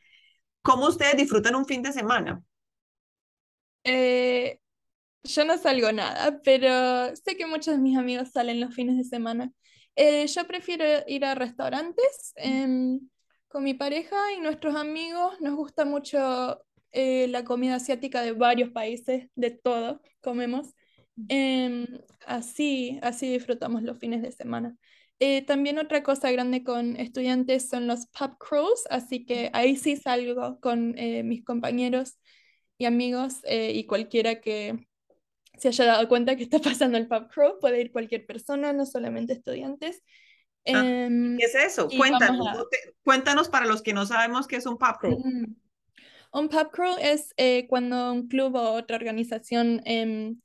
¿Cómo 0.61 0.87
ustedes 0.87 1.17
disfrutan 1.17 1.55
un 1.55 1.65
fin 1.65 1.81
de 1.81 1.93
semana? 1.93 2.41
Eh, 3.83 4.59
yo 5.23 5.45
no 5.45 5.57
salgo 5.57 5.91
nada, 5.91 6.41
pero 6.43 7.15
sé 7.15 7.37
que 7.37 7.45
muchos 7.45 7.75
de 7.75 7.81
mis 7.81 7.97
amigos 7.97 8.31
salen 8.31 8.59
los 8.59 8.73
fines 8.75 8.97
de 8.97 9.03
semana. 9.03 9.51
Eh, 9.95 10.27
yo 10.27 10.47
prefiero 10.47 10.85
ir 11.07 11.25
a 11.25 11.35
restaurantes, 11.35 12.33
eh, 12.37 12.99
con 13.53 13.63
mi 13.63 13.75
pareja 13.75 14.15
y 14.35 14.41
nuestros 14.41 14.75
amigos. 14.75 15.39
Nos 15.39 15.55
gusta 15.55 15.85
mucho 15.85 16.59
eh, 16.91 17.27
la 17.29 17.43
comida 17.43 17.75
asiática 17.75 18.21
de 18.23 18.31
varios 18.33 18.71
países, 18.71 19.29
de 19.35 19.51
todo 19.51 20.01
comemos. 20.21 20.73
Em, 21.29 21.85
así, 22.25 22.99
así 23.03 23.31
disfrutamos 23.31 23.83
los 23.83 23.99
fines 23.99 24.23
de 24.23 24.31
semana. 24.31 24.75
Eh, 25.19 25.43
también 25.45 25.77
otra 25.77 26.01
cosa 26.03 26.31
grande 26.31 26.63
con 26.63 26.97
estudiantes 26.97 27.69
son 27.69 27.87
los 27.87 28.07
pub 28.07 28.37
crawls, 28.39 28.85
así 28.89 29.23
que 29.25 29.51
ahí 29.53 29.75
sí 29.75 29.95
salgo 29.97 30.59
con 30.59 30.97
eh, 30.97 31.21
mis 31.23 31.43
compañeros 31.45 32.19
y 32.79 32.85
amigos 32.85 33.35
y 33.47 33.85
cualquiera 33.85 34.41
que 34.41 34.87
se 35.57 35.69
haya 35.69 35.85
dado 35.85 36.07
cuenta 36.07 36.35
que 36.35 36.43
está 36.43 36.59
pasando 36.59 36.97
el 36.97 37.07
pub 37.07 37.27
crawl, 37.29 37.59
puede 37.59 37.81
ir 37.81 37.91
cualquier 37.91 38.25
persona, 38.25 38.73
no 38.73 38.85
solamente 38.85 39.33
estudiantes. 39.33 40.03
Ah, 40.65 40.81
em, 40.85 41.37
¿Qué 41.37 41.45
es 41.45 41.55
eso? 41.55 41.89
Cuéntanos, 41.89 42.47
cuéntanos 43.03 43.49
para 43.49 43.65
los 43.65 43.81
que 43.81 43.93
no 43.93 44.05
sabemos 44.05 44.47
qué 44.47 44.57
es 44.57 44.65
un 44.65 44.77
pub 44.77 44.97
crawl. 44.99 45.23
Un 46.33 46.49
pub 46.49 46.71
crawl 46.71 46.99
es 46.99 47.33
eh, 47.37 47.67
cuando 47.67 48.11
un 48.11 48.27
club 48.27 48.55
o 48.55 48.71
otra 48.71 48.97
organización 48.97 49.81
em, 49.85 50.39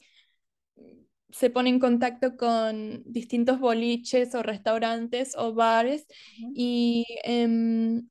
se 1.31 1.51
pone 1.51 1.71
en 1.71 1.79
contacto 1.79 2.37
con 2.37 3.03
distintos 3.05 3.59
boliches 3.59 4.35
o 4.35 4.43
restaurantes 4.43 5.35
o 5.37 5.55
bares 5.55 6.07
y 6.55 7.05
em, 7.25 8.09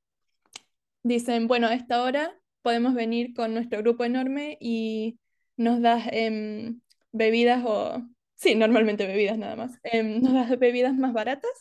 dicen, 1.03 1.47
bueno, 1.47 1.67
a 1.67 1.73
esta 1.73 2.01
hora 2.03 2.37
podemos 2.61 2.93
venir 2.93 3.33
con 3.33 3.53
nuestro 3.53 3.79
grupo 3.79 4.05
enorme 4.05 4.57
y 4.59 5.19
nos 5.55 5.81
das 5.81 6.07
bebidas 7.17 7.63
o 7.65 8.03
Sí, 8.37 8.53
normalmente 8.53 9.07
bebidas 9.07 9.37
nada 9.37 9.55
más. 9.55 9.79
Eh, 9.83 10.19
las 10.21 10.57
bebidas 10.59 10.93
más 10.95 11.11
baratas, 11.11 11.51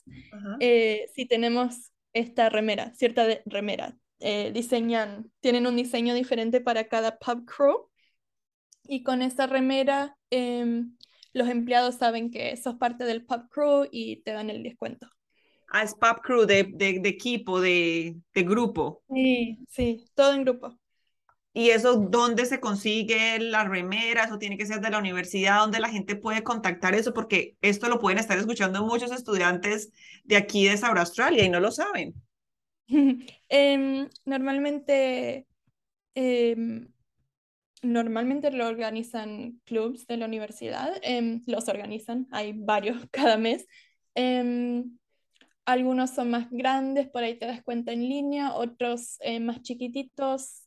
eh, 0.60 1.06
si 1.14 1.26
tenemos 1.26 1.90
esta 2.12 2.50
remera, 2.50 2.92
cierta 2.94 3.26
remera, 3.46 3.96
eh, 4.20 4.50
diseñan, 4.52 5.30
tienen 5.40 5.66
un 5.66 5.76
diseño 5.76 6.14
diferente 6.14 6.60
para 6.60 6.88
cada 6.88 7.18
pub 7.18 7.46
crew 7.46 7.88
y 8.84 9.02
con 9.02 9.22
esa 9.22 9.46
remera 9.46 10.16
em, 10.30 10.96
los 11.32 11.48
empleados 11.48 11.96
saben 11.96 12.30
que 12.30 12.56
sos 12.56 12.76
parte 12.76 13.04
del 13.04 13.24
pub 13.24 13.48
crew 13.50 13.86
y 13.90 14.22
te 14.22 14.32
dan 14.32 14.50
el 14.50 14.62
descuento. 14.62 15.08
Ah, 15.68 15.82
es 15.82 15.94
pub 15.94 16.20
crew 16.22 16.46
de, 16.46 16.64
de, 16.64 17.00
de 17.00 17.08
equipo, 17.08 17.60
de, 17.60 18.16
de 18.34 18.42
grupo. 18.42 19.02
Sí, 19.08 19.58
sí, 19.68 20.04
todo 20.14 20.32
en 20.32 20.42
grupo. 20.44 20.78
¿Y 21.56 21.70
eso 21.70 21.96
dónde 21.96 22.44
se 22.44 22.60
consigue 22.60 23.38
la 23.38 23.64
remera? 23.64 24.24
Eso 24.24 24.36
tiene 24.36 24.58
que 24.58 24.66
ser 24.66 24.82
de 24.82 24.90
la 24.90 24.98
universidad, 24.98 25.60
donde 25.60 25.80
la 25.80 25.88
gente 25.88 26.14
puede 26.14 26.42
contactar 26.42 26.94
eso, 26.94 27.14
porque 27.14 27.56
esto 27.62 27.88
lo 27.88 27.98
pueden 27.98 28.18
estar 28.18 28.36
escuchando 28.36 28.84
muchos 28.84 29.10
estudiantes 29.10 29.90
de 30.24 30.36
aquí 30.36 30.68
de 30.68 30.76
Saura 30.76 31.00
Australia 31.00 31.42
y 31.44 31.48
no 31.48 31.58
lo 31.58 31.70
saben. 31.70 32.12
Em, 33.48 34.06
normalmente, 34.26 35.46
em, 36.14 36.92
normalmente 37.80 38.50
lo 38.50 38.66
organizan 38.66 39.58
clubs 39.64 40.06
de 40.06 40.18
la 40.18 40.26
universidad, 40.26 40.92
em, 41.00 41.42
los 41.46 41.68
organizan, 41.68 42.28
hay 42.32 42.52
varios 42.52 42.98
cada 43.10 43.38
mes. 43.38 43.66
algunos 45.64 46.10
son 46.10 46.30
más 46.30 46.48
grandes, 46.50 47.08
por 47.08 47.24
ahí 47.24 47.38
te 47.38 47.46
das 47.46 47.62
cuenta 47.62 47.92
en 47.92 48.02
línea, 48.02 48.52
otros 48.54 49.16
eh, 49.20 49.40
más 49.40 49.62
chiquititos 49.62 50.65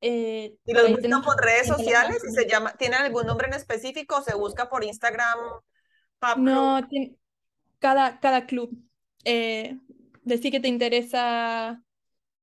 eh, 0.00 0.56
¿Y 0.64 0.72
los 0.72 0.90
buscan 0.90 1.22
por 1.22 1.42
redes 1.42 1.66
sociales? 1.66 2.22
¿Y 2.28 2.32
se 2.32 2.48
llama, 2.48 2.74
¿Tienen 2.76 3.00
algún 3.00 3.26
nombre 3.26 3.48
en 3.48 3.54
específico 3.54 4.16
o 4.16 4.22
se 4.22 4.34
busca 4.34 4.68
por 4.68 4.84
Instagram? 4.84 5.38
no, 6.38 6.80
cada, 7.78 8.20
cada 8.20 8.46
club. 8.46 8.70
Eh, 9.24 9.78
decir 10.22 10.50
que 10.50 10.60
te 10.60 10.68
interesa 10.68 11.82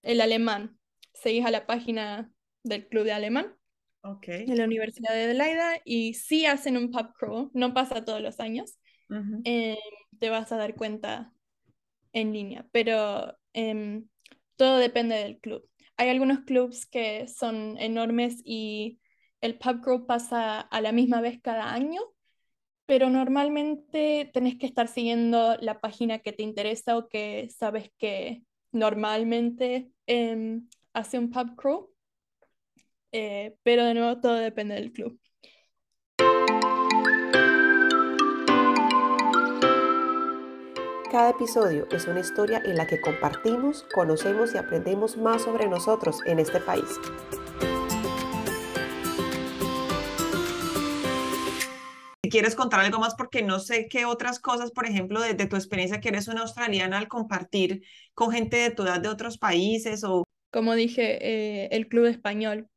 el 0.04 0.22
alemán. 0.22 0.78
Seguís 1.14 1.46
a 1.46 1.52
la 1.52 1.66
página 1.66 2.32
del 2.64 2.88
club 2.88 3.06
de 3.06 3.14
alemán 3.14 3.58
okay. 4.02 4.46
de 4.46 4.56
la 4.56 4.66
Universidad 4.66 5.14
de 5.14 5.24
Adelaida 5.24 5.80
y 5.84 6.14
si 6.14 6.46
hacen 6.46 6.78
un 6.78 6.92
pub 6.92 7.14
crawl, 7.14 7.50
no 7.54 7.74
pasa 7.74 8.06
todos 8.06 8.22
los 8.22 8.40
años. 8.40 8.78
Eh, 9.46 9.78
te 10.20 10.30
vas 10.30 10.52
a 10.52 10.58
dar 10.58 10.76
cuenta 10.76 11.34
en 12.12 12.34
línea, 12.34 12.68
pero 12.72 13.38
em, 13.54 14.08
todo 14.58 14.78
depende 14.78 15.16
del 15.16 15.40
club. 15.40 15.68
Hay 15.98 16.10
algunos 16.10 16.40
clubs 16.42 16.86
que 16.86 17.28
son 17.28 17.78
enormes 17.80 18.42
y 18.46 19.00
el 19.42 19.58
pub 19.58 19.82
crawl 19.82 20.06
pasa 20.06 20.60
a 20.62 20.82
la 20.82 20.92
misma 20.92 21.22
vez 21.22 21.40
cada 21.42 21.74
año, 21.74 22.02
pero 22.86 23.10
normalmente 23.10 24.30
tenés 24.34 24.58
que 24.58 24.68
estar 24.68 24.88
siguiendo 24.88 25.58
la 25.62 25.80
página 25.82 26.20
que 26.20 26.34
te 26.34 26.44
interesa 26.44 26.98
o 26.98 27.10
que 27.10 27.50
sabes 27.50 27.92
que 27.98 28.44
normalmente 28.72 29.92
em, 30.08 30.70
hace 30.94 31.20
un 31.20 31.32
pub 31.32 31.56
crawl, 31.58 31.90
eh, 33.12 33.58
pero 33.64 33.86
de 33.86 33.94
nuevo 33.94 34.20
todo 34.22 34.36
depende 34.36 34.76
del 34.76 34.92
club. 34.92 35.20
Cada 41.12 41.30
episodio 41.30 41.88
es 41.90 42.06
una 42.06 42.20
historia 42.20 42.62
en 42.66 42.76
la 42.76 42.86
que 42.86 43.00
compartimos, 43.00 43.86
conocemos 43.94 44.54
y 44.54 44.58
aprendemos 44.58 45.16
más 45.16 45.44
sobre 45.44 45.70
nosotros 45.70 46.20
en 46.26 46.40
este 46.40 46.60
país. 46.60 46.84
Quieres 52.30 52.56
contar 52.56 52.82
algo 52.82 53.00
más, 53.00 53.16
porque 53.16 53.42
no 53.42 53.60
sé 53.60 53.88
qué 53.88 54.04
otras 54.04 54.42
cosas, 54.42 54.72
por 54.72 54.86
ejemplo, 54.86 55.22
de, 55.22 55.34
tu 55.34 55.56
experiencia 55.56 56.02
que 56.02 56.10
eres 56.10 56.28
una 56.28 56.42
australiana 56.42 56.98
al 56.98 57.08
compartir 57.08 57.84
con 58.14 58.32
gente 58.32 58.58
de 58.58 58.72
tu 58.72 58.84
edad 58.84 59.00
de 59.00 59.08
otros 59.08 59.38
países 59.38 60.04
o... 60.04 60.26
Como 60.52 60.76
dije, 60.76 61.20
eh, 61.26 61.70
el 61.72 61.88
Club 61.88 62.08
Español. 62.08 62.68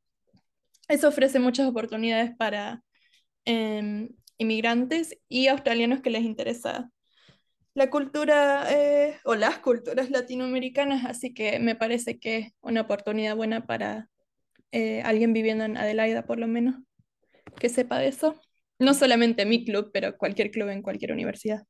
Eso 0.87 1.09
ofrece 1.09 1.41
muchas 1.41 1.69
oportunidades 1.69 2.31
para 2.37 2.85
em, 3.45 4.11
inmigrantes 4.39 5.19
y 5.29 5.49
australianos 5.49 6.01
que 6.01 6.11
les 6.11 6.23
interesa 6.23 6.93
la 7.75 7.91
cultura 7.91 8.67
eh, 8.73 9.19
o 9.25 9.35
las 9.35 9.59
culturas 9.59 10.11
latinoamericanas, 10.11 11.05
así 11.05 11.33
que 11.33 11.59
me 11.59 11.75
parece 11.75 12.19
que 12.19 12.39
es 12.39 12.53
una 12.61 12.83
oportunidad 12.83 13.37
buena 13.37 13.67
para 13.67 14.09
eh, 14.73 15.03
alguien 15.03 15.33
viviendo 15.33 15.65
en 15.65 15.77
Adelaida, 15.77 16.27
por 16.27 16.39
lo 16.39 16.47
menos, 16.47 16.77
que 17.59 17.69
sepa 17.69 17.99
de 17.99 18.09
eso. 18.09 18.41
No 18.79 18.95
solamente 18.95 19.45
mi 19.45 19.65
club, 19.65 19.91
pero 19.93 20.17
cualquier 20.17 20.51
club 20.51 20.69
en 20.69 20.83
cualquier 20.83 21.13
universidad. 21.13 21.65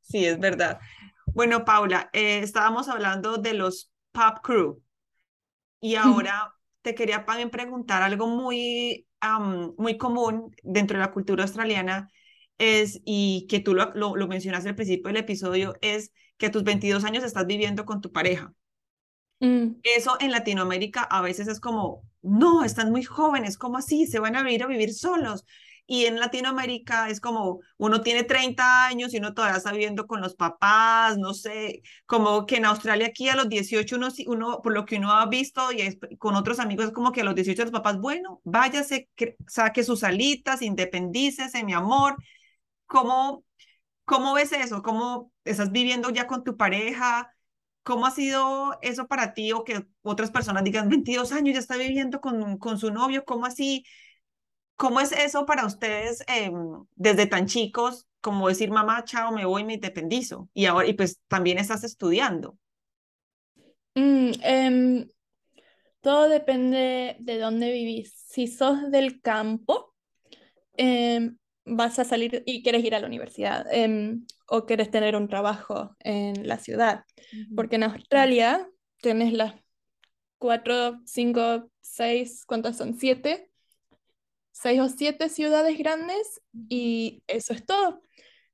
Sí, 0.00 0.24
es 0.26 0.38
verdad. 0.38 0.80
Bueno, 1.26 1.64
Paula, 1.64 2.10
eh, 2.12 2.38
estábamos 2.38 2.88
hablando 2.88 3.36
de 3.36 3.54
los 3.54 3.92
pop 4.12 4.38
crew 4.42 4.82
y 5.80 5.94
ahora 5.94 6.52
te 6.82 6.94
quería 6.94 7.24
también 7.24 7.50
preguntar 7.50 8.02
algo 8.02 8.26
muy, 8.26 9.06
muy 9.76 9.98
común 9.98 10.54
dentro 10.62 10.98
de 10.98 11.04
la 11.04 11.12
cultura 11.12 11.44
australiana 11.44 12.08
es, 12.58 13.00
y 13.04 13.46
que 13.48 13.60
tú 13.60 13.74
lo, 13.74 13.92
lo, 13.94 14.28
mencionaste 14.28 14.68
al 14.68 14.74
principio 14.74 15.08
del 15.08 15.18
episodio, 15.18 15.74
es 15.80 16.12
que 16.36 16.46
a 16.46 16.50
tus 16.50 16.64
22 16.64 17.04
años 17.04 17.24
estás 17.24 17.46
viviendo 17.46 17.84
con 17.84 18.00
tu 18.00 18.12
pareja. 18.12 18.52
Mm. 19.40 19.76
Eso 19.82 20.16
en 20.20 20.30
Latinoamérica 20.30 21.02
a 21.02 21.20
veces 21.20 21.48
es 21.48 21.60
como, 21.60 22.02
no, 22.22 22.64
están 22.64 22.90
muy 22.90 23.02
jóvenes, 23.02 23.58
¿cómo 23.58 23.78
así? 23.78 24.06
Se 24.06 24.18
van 24.18 24.36
a 24.36 24.50
ir 24.50 24.62
a 24.62 24.66
vivir 24.66 24.92
solos. 24.94 25.44
Y 25.88 26.06
en 26.06 26.18
Latinoamérica 26.18 27.08
es 27.10 27.20
como, 27.20 27.60
uno 27.76 28.00
tiene 28.00 28.24
30 28.24 28.86
años 28.86 29.14
y 29.14 29.18
uno 29.18 29.34
todavía 29.34 29.58
está 29.58 29.70
viviendo 29.70 30.08
con 30.08 30.20
los 30.20 30.34
papás, 30.34 31.16
no 31.16 31.32
sé, 31.32 31.82
como 32.06 32.44
que 32.44 32.56
en 32.56 32.64
Australia 32.64 33.06
aquí 33.06 33.28
a 33.28 33.36
los 33.36 33.48
18 33.48 33.94
uno, 33.94 34.08
uno 34.26 34.62
por 34.62 34.72
lo 34.72 34.84
que 34.84 34.96
uno 34.96 35.12
ha 35.12 35.26
visto 35.26 35.70
y 35.70 35.96
con 36.18 36.34
otros 36.34 36.58
amigos 36.58 36.86
es 36.86 36.92
como 36.92 37.12
que 37.12 37.20
a 37.20 37.24
los 37.24 37.36
18 37.36 37.62
los 37.62 37.70
papás, 37.70 38.00
bueno, 38.00 38.40
váyase, 38.42 39.08
saque 39.46 39.84
sus 39.84 40.02
alitas, 40.02 40.60
independícese, 40.60 41.62
mi 41.62 41.72
amor, 41.72 42.16
¿Cómo, 42.86 43.44
cómo 44.04 44.34
ves 44.34 44.52
eso? 44.52 44.82
¿Cómo 44.82 45.32
estás 45.44 45.72
viviendo 45.72 46.10
ya 46.10 46.26
con 46.26 46.44
tu 46.44 46.56
pareja? 46.56 47.32
¿Cómo 47.82 48.06
ha 48.06 48.10
sido 48.10 48.78
eso 48.82 49.06
para 49.06 49.34
ti 49.34 49.52
o 49.52 49.64
que 49.64 49.86
otras 50.02 50.30
personas 50.30 50.64
digan 50.64 50.88
22 50.88 51.32
años 51.32 51.54
ya 51.54 51.60
está 51.60 51.76
viviendo 51.76 52.20
con, 52.20 52.58
con 52.58 52.78
su 52.78 52.90
novio? 52.90 53.24
¿Cómo 53.24 53.46
así? 53.46 53.84
¿Cómo 54.76 55.00
es 55.00 55.12
eso 55.12 55.46
para 55.46 55.64
ustedes 55.64 56.22
em, 56.28 56.84
desde 56.94 57.26
tan 57.26 57.46
chicos 57.46 58.06
como 58.20 58.48
decir 58.48 58.70
mamá, 58.70 59.04
chao, 59.04 59.32
me 59.32 59.44
voy, 59.44 59.64
me 59.64 59.74
independizo? 59.74 60.48
Y 60.52 60.66
ahora, 60.66 60.88
y 60.88 60.94
pues 60.94 61.20
también 61.28 61.58
estás 61.58 61.84
estudiando. 61.84 62.58
Mm, 63.94 64.32
em, 64.42 65.08
todo 66.00 66.28
depende 66.28 67.16
de 67.20 67.38
dónde 67.38 67.72
vivís. 67.72 68.12
Si 68.28 68.48
sos 68.48 68.90
del 68.90 69.20
campo, 69.20 69.94
eh, 70.76 71.30
vas 71.66 71.98
a 71.98 72.04
salir 72.04 72.42
y 72.46 72.62
quieres 72.62 72.84
ir 72.84 72.94
a 72.94 73.00
la 73.00 73.06
universidad 73.06 73.66
em, 73.72 74.24
o 74.48 74.64
quieres 74.66 74.90
tener 74.90 75.16
un 75.16 75.28
trabajo 75.28 75.96
en 76.00 76.46
la 76.46 76.58
ciudad. 76.58 77.04
Porque 77.54 77.76
en 77.76 77.82
Australia 77.82 78.68
tienes 79.02 79.32
las 79.32 79.54
cuatro, 80.38 81.00
cinco, 81.04 81.70
seis, 81.80 82.44
¿cuántas 82.46 82.76
son? 82.76 82.98
Siete, 82.98 83.50
seis 84.52 84.80
o 84.80 84.88
siete 84.88 85.28
ciudades 85.28 85.76
grandes 85.76 86.40
y 86.68 87.22
eso 87.26 87.52
es 87.52 87.66
todo. 87.66 88.02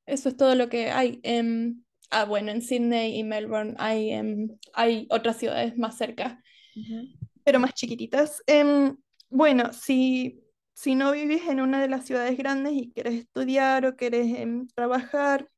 Eso 0.06 0.30
es 0.30 0.36
todo 0.36 0.54
lo 0.54 0.68
que 0.68 0.90
hay. 0.90 1.20
Em, 1.22 1.82
ah, 2.10 2.24
bueno, 2.24 2.50
en 2.50 2.62
Sydney 2.62 3.18
y 3.18 3.24
Melbourne 3.24 3.74
hay, 3.78 4.10
em, 4.10 4.48
hay 4.72 5.06
otras 5.10 5.36
ciudades 5.36 5.76
más 5.76 5.96
cerca, 5.96 6.42
pero 7.44 7.60
más 7.60 7.74
chiquititas. 7.74 8.42
Bueno, 9.34 9.72
si, 9.72 10.41
si 10.82 10.96
no 10.96 11.12
vivís 11.12 11.46
en 11.48 11.60
una 11.60 11.80
de 11.80 11.88
las 11.88 12.06
ciudades 12.06 12.36
grandes 12.36 12.72
y 12.72 12.90
quieres 12.90 13.14
estudiar 13.14 13.86
o 13.86 13.94
quieres 13.94 14.36
em, 14.36 14.66
trabajar, 14.66 15.48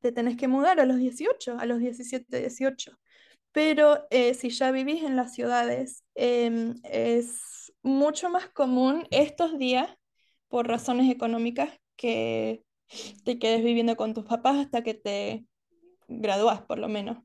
te 0.00 0.10
tenés 0.10 0.38
que 0.38 0.48
mudar 0.48 0.80
a 0.80 0.86
los 0.86 0.96
18, 0.96 1.58
a 1.58 1.66
los 1.66 1.80
17, 1.80 2.38
18. 2.40 2.98
Pero 3.52 4.06
eh, 4.10 4.32
si 4.32 4.48
ya 4.48 4.70
vivís 4.70 5.02
en 5.02 5.16
las 5.16 5.34
ciudades, 5.34 6.02
es 6.14 7.72
mucho 7.82 8.30
más 8.30 8.48
común 8.48 9.06
estos 9.10 9.58
días, 9.58 9.90
por 10.48 10.66
razones 10.66 11.10
económicas, 11.10 11.70
que 11.96 12.62
te 13.24 13.38
quedes 13.38 13.62
viviendo 13.62 13.96
con 13.96 14.14
tus 14.14 14.24
papás 14.24 14.56
hasta 14.56 14.82
que 14.82 14.94
te 14.94 15.44
gradúas, 16.08 16.62
por 16.62 16.78
lo 16.78 16.88
menos, 16.88 17.18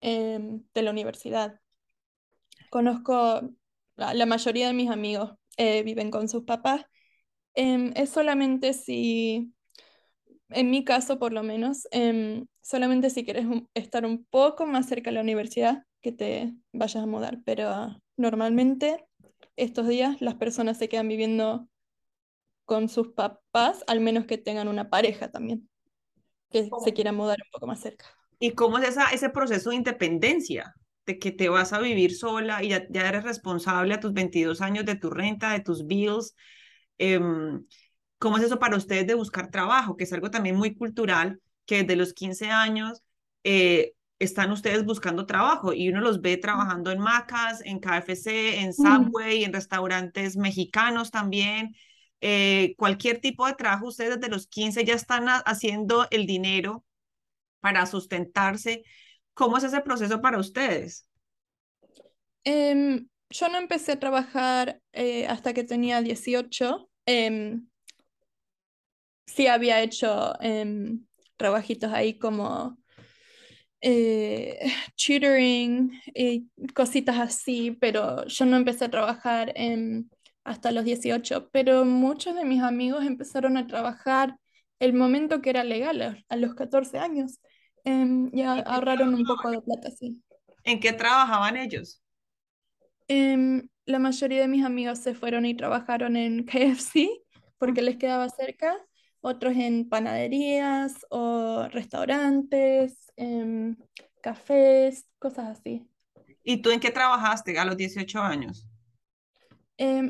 em, 0.00 0.62
de 0.74 0.82
la 0.82 0.92
universidad. 0.92 1.60
Conozco, 2.70 3.42
la, 3.96 4.26
mayoría 4.26 4.68
de 4.68 4.74
mis 4.74 4.90
amigos 4.90 5.32
eh, 5.56 5.82
viven 5.82 6.10
con 6.10 6.28
sus 6.28 6.44
papás. 6.44 6.84
Em, 7.54 7.92
es 7.96 8.10
solamente 8.10 8.72
si, 8.72 9.52
en 10.50 10.70
mi 10.70 10.84
caso 10.84 11.18
por 11.18 11.32
lo 11.32 11.42
menos, 11.42 11.86
em, 11.90 12.46
solamente 12.62 13.10
si 13.10 13.24
quieres 13.24 13.46
estar 13.74 14.06
un 14.06 14.24
poco 14.24 14.66
más 14.66 14.86
cerca 14.86 15.10
de 15.10 15.14
la 15.14 15.20
universidad, 15.22 15.84
que 16.00 16.12
te 16.12 16.52
vayas 16.72 17.02
a 17.02 17.06
mudar, 17.06 17.38
pero 17.44 17.96
normalmente 18.16 19.04
estos 19.56 19.86
días 19.86 20.20
las 20.20 20.34
personas 20.34 20.78
se 20.78 20.88
quedan 20.88 21.08
viviendo 21.08 21.68
con 22.64 22.88
sus 22.88 23.08
papás, 23.08 23.84
al 23.86 24.00
menos 24.00 24.26
que 24.26 24.38
tengan 24.38 24.68
una 24.68 24.90
pareja 24.90 25.30
también, 25.30 25.68
que 26.50 26.68
se 26.84 26.92
quiera 26.92 27.12
mudar 27.12 27.38
un 27.44 27.50
poco 27.52 27.66
más 27.66 27.80
cerca. 27.80 28.06
¿Y 28.38 28.52
cómo 28.52 28.78
es 28.78 28.88
esa, 28.88 29.10
ese 29.10 29.30
proceso 29.30 29.70
de 29.70 29.76
independencia? 29.76 30.74
De 31.06 31.18
que 31.18 31.32
te 31.32 31.48
vas 31.48 31.72
a 31.72 31.80
vivir 31.80 32.14
sola 32.14 32.62
y 32.62 32.68
ya, 32.68 32.86
eres 32.92 33.24
responsable 33.24 33.94
a 33.94 34.00
tus 34.00 34.12
22 34.12 34.60
años 34.60 34.84
de 34.84 34.96
tu 34.96 35.10
renta, 35.10 35.52
de 35.52 35.60
tus 35.60 35.86
bills. 35.86 36.34
Em, 36.98 37.64
¿Cómo 38.18 38.38
es 38.38 38.44
eso 38.44 38.58
para 38.58 38.76
ustedes 38.76 39.06
de 39.06 39.14
buscar 39.14 39.50
trabajo? 39.50 39.96
Que 39.96 40.04
es 40.04 40.12
algo 40.12 40.30
también 40.30 40.56
muy 40.56 40.74
cultural, 40.74 41.40
que 41.66 41.82
desde 41.82 41.96
los 41.96 42.14
15 42.14 42.50
años 42.50 43.02
eh, 43.44 43.94
están 44.20 44.52
ustedes 44.52 44.84
buscando 44.84 45.26
trabajo 45.26 45.72
y 45.72 45.88
uno 45.88 46.00
los 46.00 46.20
ve 46.20 46.36
trabajando 46.36 46.92
en 46.92 47.00
Macas, 47.00 47.60
en 47.64 47.80
KFC, 47.80 48.60
en 48.60 48.72
Subway, 48.72 49.44
en 49.44 49.52
restaurantes 49.52 50.36
mexicanos 50.36 51.10
también. 51.10 51.74
Eh, 52.20 52.74
cualquier 52.78 53.20
tipo 53.20 53.46
de 53.46 53.54
trabajo, 53.54 53.88
ustedes 53.88 54.20
desde 54.20 54.30
los 54.30 54.46
15 54.46 54.84
ya 54.84 54.94
están 54.94 55.26
haciendo 55.28 56.06
el 56.12 56.26
dinero 56.26 56.84
para 57.60 57.86
sustentarse. 57.86 58.84
¿Cómo 59.34 59.56
es 59.56 59.64
ese 59.64 59.80
proceso 59.80 60.20
para 60.20 60.38
ustedes? 60.38 61.08
Em, 62.44 63.08
yo 63.30 63.48
no 63.48 63.58
empecé 63.58 63.92
a 63.92 64.00
trabajar 64.00 64.80
eh, 64.92 65.26
hasta 65.26 65.54
que 65.54 65.64
tenía 65.64 66.02
18. 66.02 66.90
Em, 67.06 67.66
sí 69.26 69.46
había 69.46 69.82
hecho 69.82 70.34
em, 70.40 71.06
trabajitos 71.36 71.92
ahí 71.92 72.18
como 72.18 72.78
eh, 73.80 74.58
tutoring 74.96 76.00
y 76.14 76.48
cositas 76.74 77.18
así, 77.18 77.72
pero 77.72 78.26
yo 78.26 78.44
no 78.44 78.56
empecé 78.56 78.84
a 78.84 78.90
trabajar 78.90 79.52
hasta 80.44 80.72
los 80.72 80.84
18, 80.84 81.50
pero 81.52 81.84
muchos 81.84 82.34
de 82.36 82.44
mis 82.44 82.62
amigos 82.62 83.04
empezaron 83.04 83.56
a 83.56 83.66
trabajar 83.66 84.36
el 84.78 84.92
momento 84.92 85.40
que 85.40 85.50
era 85.50 85.64
legal, 85.64 86.24
a 86.28 86.36
los 86.36 86.54
14 86.54 86.98
años. 86.98 87.40
Em, 87.84 88.30
ya 88.32 88.54
ahorraron 88.60 89.14
un 89.14 89.24
poco 89.24 89.50
de 89.50 89.60
plata, 89.60 89.90
sí. 89.90 90.22
¿En 90.64 90.78
qué 90.80 90.92
trabajaban 90.92 91.56
ellos? 91.56 92.02
Em, 93.08 93.68
la 93.84 93.98
mayoría 93.98 94.40
de 94.40 94.48
mis 94.48 94.64
amigos 94.64 94.98
se 94.98 95.14
fueron 95.14 95.44
y 95.44 95.56
trabajaron 95.56 96.16
en 96.16 96.44
KFC 96.46 97.08
porque 97.58 97.82
les 97.82 97.96
quedaba 97.96 98.28
cerca, 98.28 98.76
otros 99.20 99.54
en 99.56 99.88
panaderías 99.88 100.94
o 101.10 101.68
restaurantes, 101.70 103.12
em, 103.16 103.76
cafés, 104.20 105.06
cosas 105.18 105.58
así. 105.58 105.88
¿Y 106.42 106.62
tú 106.62 106.70
en 106.70 106.80
qué 106.80 106.90
trabajaste 106.90 107.56
a 107.58 107.64
los 107.64 107.76
18 107.76 108.20
años? 108.20 108.66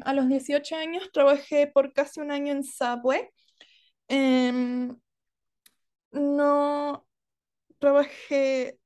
a 0.05 0.13
los 0.13 0.29
18 0.29 0.77
años 0.77 1.11
trabajé 1.13 1.67
por 1.67 1.95
casi 1.95 2.21
un 2.21 2.31
año 2.31 2.53
en 2.53 2.63
Subway. 2.63 3.29
no, 6.13 7.07
trabajé 7.83 8.79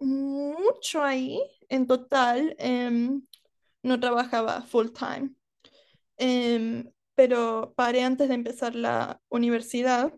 mucho 0.00 1.02
ahí 1.02 1.40
en 1.68 1.86
total. 1.86 2.56
Em, 2.58 3.22
no 3.82 4.00
trabajaba 4.00 4.62
full 4.62 4.88
time. 4.92 5.34
Em, 6.16 6.90
pero 7.14 7.74
paré 7.76 8.02
antes 8.04 8.28
de 8.28 8.34
empezar 8.34 8.74
la 8.74 9.20
universidad. 9.28 10.12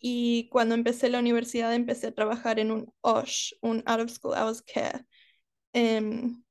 Y 0.00 0.48
cuando 0.50 0.74
empecé 0.74 1.08
la 1.08 1.20
universidad 1.20 1.74
empecé 1.74 2.08
a 2.08 2.14
trabajar 2.14 2.58
en 2.58 2.72
un 2.72 2.92
OSH, 3.02 3.56
un 3.62 3.82
Out 3.86 4.00
of 4.00 4.10
School 4.10 4.34
Hours 4.34 4.62
Care. 4.62 5.06
Em, 5.72 6.42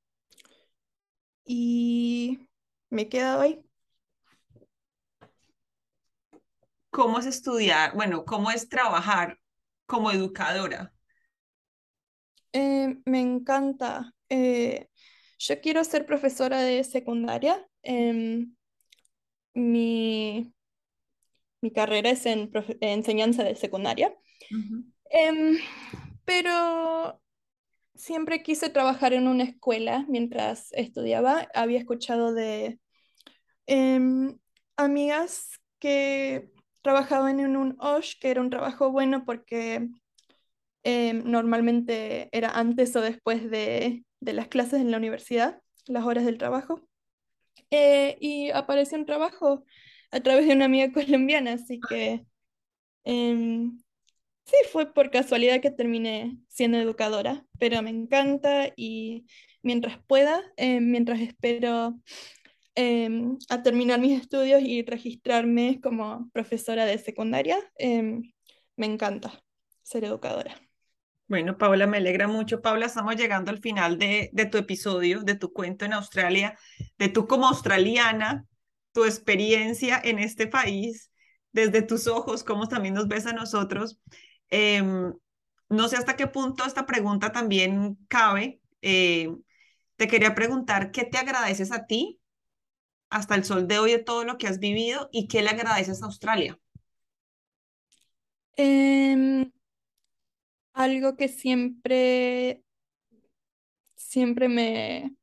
y 1.45 2.39
me 2.89 3.03
he 3.03 3.09
quedado 3.09 3.41
ahí. 3.41 3.63
¿Cómo 6.91 7.19
es 7.19 7.25
estudiar? 7.25 7.95
Bueno, 7.95 8.25
¿cómo 8.25 8.51
es 8.51 8.69
trabajar 8.69 9.40
como 9.91 10.09
educadora? 10.09 10.93
Eh, 12.53 12.97
me 13.05 13.19
encanta. 13.19 14.13
Eh, 14.29 14.87
yo 15.37 15.59
quiero 15.59 15.83
ser 15.83 16.05
profesora 16.05 16.61
de 16.61 16.81
secundaria. 16.85 17.67
Em, 17.83 18.55
mi, 19.53 20.53
mi, 21.59 21.71
carrera 21.71 22.09
es 22.11 22.25
en 22.25 22.49
enseñanza 22.79 23.43
de 23.43 23.55
secundaria. 23.55 24.15
Em, 25.09 25.57
pero 26.23 27.21
siempre 27.93 28.43
quise 28.43 28.69
trabajar 28.69 29.11
en 29.11 29.27
una 29.27 29.43
escuela 29.43 30.05
mientras 30.07 30.71
estudiaba. 30.71 31.49
Había 31.53 31.79
escuchado 31.79 32.33
de 32.33 32.79
em, 33.65 34.39
amigas 34.77 35.59
que 35.79 36.49
trabajaban 36.81 37.39
en 37.39 37.57
un 37.57 37.75
OSH, 37.79 38.19
que 38.19 38.31
era 38.31 38.41
un 38.41 38.49
trabajo 38.49 38.91
bueno 38.91 39.25
porque 39.25 39.89
em, 40.83 41.23
normalmente 41.25 42.29
era 42.31 42.49
antes 42.49 42.95
o 42.95 43.01
después 43.01 43.49
de, 43.49 44.03
las 44.21 44.47
clases 44.47 44.81
en 44.81 44.91
la 44.91 44.97
universidad, 44.97 45.61
las 45.87 46.05
horas 46.05 46.25
del 46.25 46.37
trabajo. 46.37 46.81
Eh, 47.71 48.17
y 48.19 48.51
apareció 48.51 48.97
un 48.97 49.05
trabajo 49.05 49.63
a 50.11 50.19
través 50.21 50.47
de 50.47 50.53
una 50.53 50.65
amiga 50.65 50.91
colombiana, 50.93 51.53
así 51.53 51.79
que 51.79 52.25
em, 53.03 53.79
sí, 54.45 54.55
fue 54.71 54.93
por 54.93 55.11
casualidad 55.11 55.61
que 55.61 55.71
terminé 55.71 56.37
siendo 56.49 56.77
educadora, 56.79 57.45
pero 57.59 57.81
me 57.81 57.91
encanta 57.91 58.71
y 58.75 59.25
mientras 59.63 59.99
pueda, 60.07 60.41
em, 60.57 60.91
mientras 60.91 61.21
espero 61.21 61.99
Em, 62.75 63.37
a 63.49 63.61
terminar 63.63 63.99
mis 63.99 64.21
estudios 64.21 64.61
y 64.61 64.83
registrarme 64.83 65.81
como 65.81 66.29
profesora 66.31 66.85
de 66.85 66.97
secundaria. 66.97 67.57
Em, 67.75 68.31
me 68.77 68.85
encanta 68.85 69.43
ser 69.83 70.05
educadora. 70.05 70.55
Bueno, 71.27 71.57
Paula, 71.57 71.85
me 71.87 71.97
alegra 71.97 72.27
mucho. 72.27 72.61
Paula, 72.61 72.85
estamos 72.85 73.15
llegando 73.15 73.51
al 73.51 73.59
final 73.59 73.97
de, 73.97 74.29
de 74.33 74.45
tu 74.45 74.57
episodio, 74.57 75.21
de 75.21 75.35
tu 75.35 75.51
cuento 75.51 75.85
en 75.85 75.93
Australia, 75.93 76.57
de 76.97 77.09
tú 77.09 77.27
como 77.27 77.47
australiana, 77.47 78.45
tu 78.93 79.03
experiencia 79.03 79.99
en 80.03 80.19
este 80.19 80.47
país, 80.47 81.11
desde 81.51 81.81
tus 81.81 82.07
ojos, 82.07 82.43
cómo 82.43 82.67
también 82.67 82.93
nos 82.93 83.07
ves 83.07 83.25
a 83.25 83.33
nosotros. 83.33 83.99
Em, 84.49 85.13
no 85.69 85.87
sé 85.89 85.97
hasta 85.97 86.15
qué 86.15 86.27
punto 86.27 86.65
esta 86.65 86.85
pregunta 86.85 87.31
también 87.33 87.97
cabe. 88.07 88.61
Eh, 88.81 89.29
te 89.97 90.07
quería 90.07 90.35
preguntar, 90.35 90.91
¿qué 90.91 91.03
te 91.03 91.17
agradeces 91.17 91.71
a 91.71 91.85
ti 91.85 92.20
hasta 93.11 93.35
el 93.35 93.43
sol 93.43 93.67
de 93.67 93.77
hoy 93.77 93.91
de 93.91 93.99
todo 93.99 94.23
lo 94.23 94.37
que 94.37 94.47
has 94.47 94.59
vivido 94.59 95.09
y 95.11 95.27
qué 95.27 95.43
le 95.43 95.49
agradeces 95.49 96.01
a 96.01 96.05
Australia? 96.05 96.57
Em, 98.57 99.51
algo 100.73 101.15
que 101.17 101.27
siempre, 101.27 102.63
siempre 103.95 104.47
me 104.47 105.15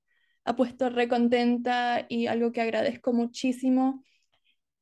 ha 0.45 0.55
puesto 0.55 0.91
recontenta 0.91 2.07
y 2.09 2.27
algo 2.27 2.53
que 2.53 2.61
agradezco 2.61 3.13
muchísimo 3.13 4.05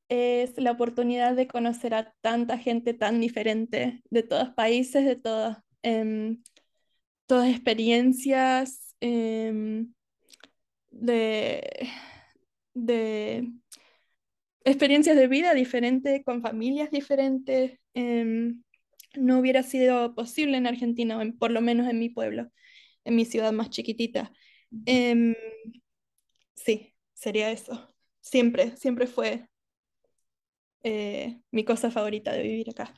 es 0.09 0.57
la 0.59 0.72
oportunidad 0.72 1.34
de 1.34 1.48
conocer 1.48 1.94
a 1.94 2.12
tanta 2.20 2.59
gente 2.59 2.94
tan 2.94 3.20
diferente, 3.20 4.02
de 4.11 4.22
todos 4.22 4.50
países, 4.50 5.04
de 5.04 5.16
todas, 5.16 5.59
em, 5.82 6.42
todas 7.26 7.48
experiencias, 7.50 8.94
em, 9.00 9.92
de 10.90 11.88
de 12.77 13.51
experiencias 14.64 15.16
de 15.16 15.29
vida 15.29 15.55
diferentes, 15.55 16.22
con 16.24 16.43
familias 16.43 16.91
diferentes. 16.91 17.79
Em, 17.95 18.62
no 19.16 19.39
hubiera 19.39 19.62
sido 19.62 20.14
posible 20.14 20.59
en 20.59 20.66
Argentina, 20.66 21.18
o 21.18 21.39
por 21.39 21.51
lo 21.51 21.62
menos 21.62 21.89
en 21.89 21.99
mi 21.99 22.11
pueblo, 22.11 22.51
en 23.05 23.16
mi 23.16 23.24
ciudad 23.24 23.53
más 23.53 23.70
chiquitita. 23.70 24.31
Em, 24.85 25.35
sí, 26.55 26.95
sería 27.14 27.51
eso. 27.51 27.95
Siempre, 28.20 28.77
siempre 28.77 29.07
fue 29.07 29.49
eh, 30.83 31.41
mi 31.51 31.64
cosa 31.64 31.91
favorita 31.91 32.33
de 32.33 32.43
vivir 32.43 32.70
acá. 32.70 32.93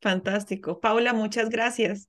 Fantástico. 0.00 0.80
Paula, 0.80 1.14
muchas 1.14 1.48
gracias 1.48 2.08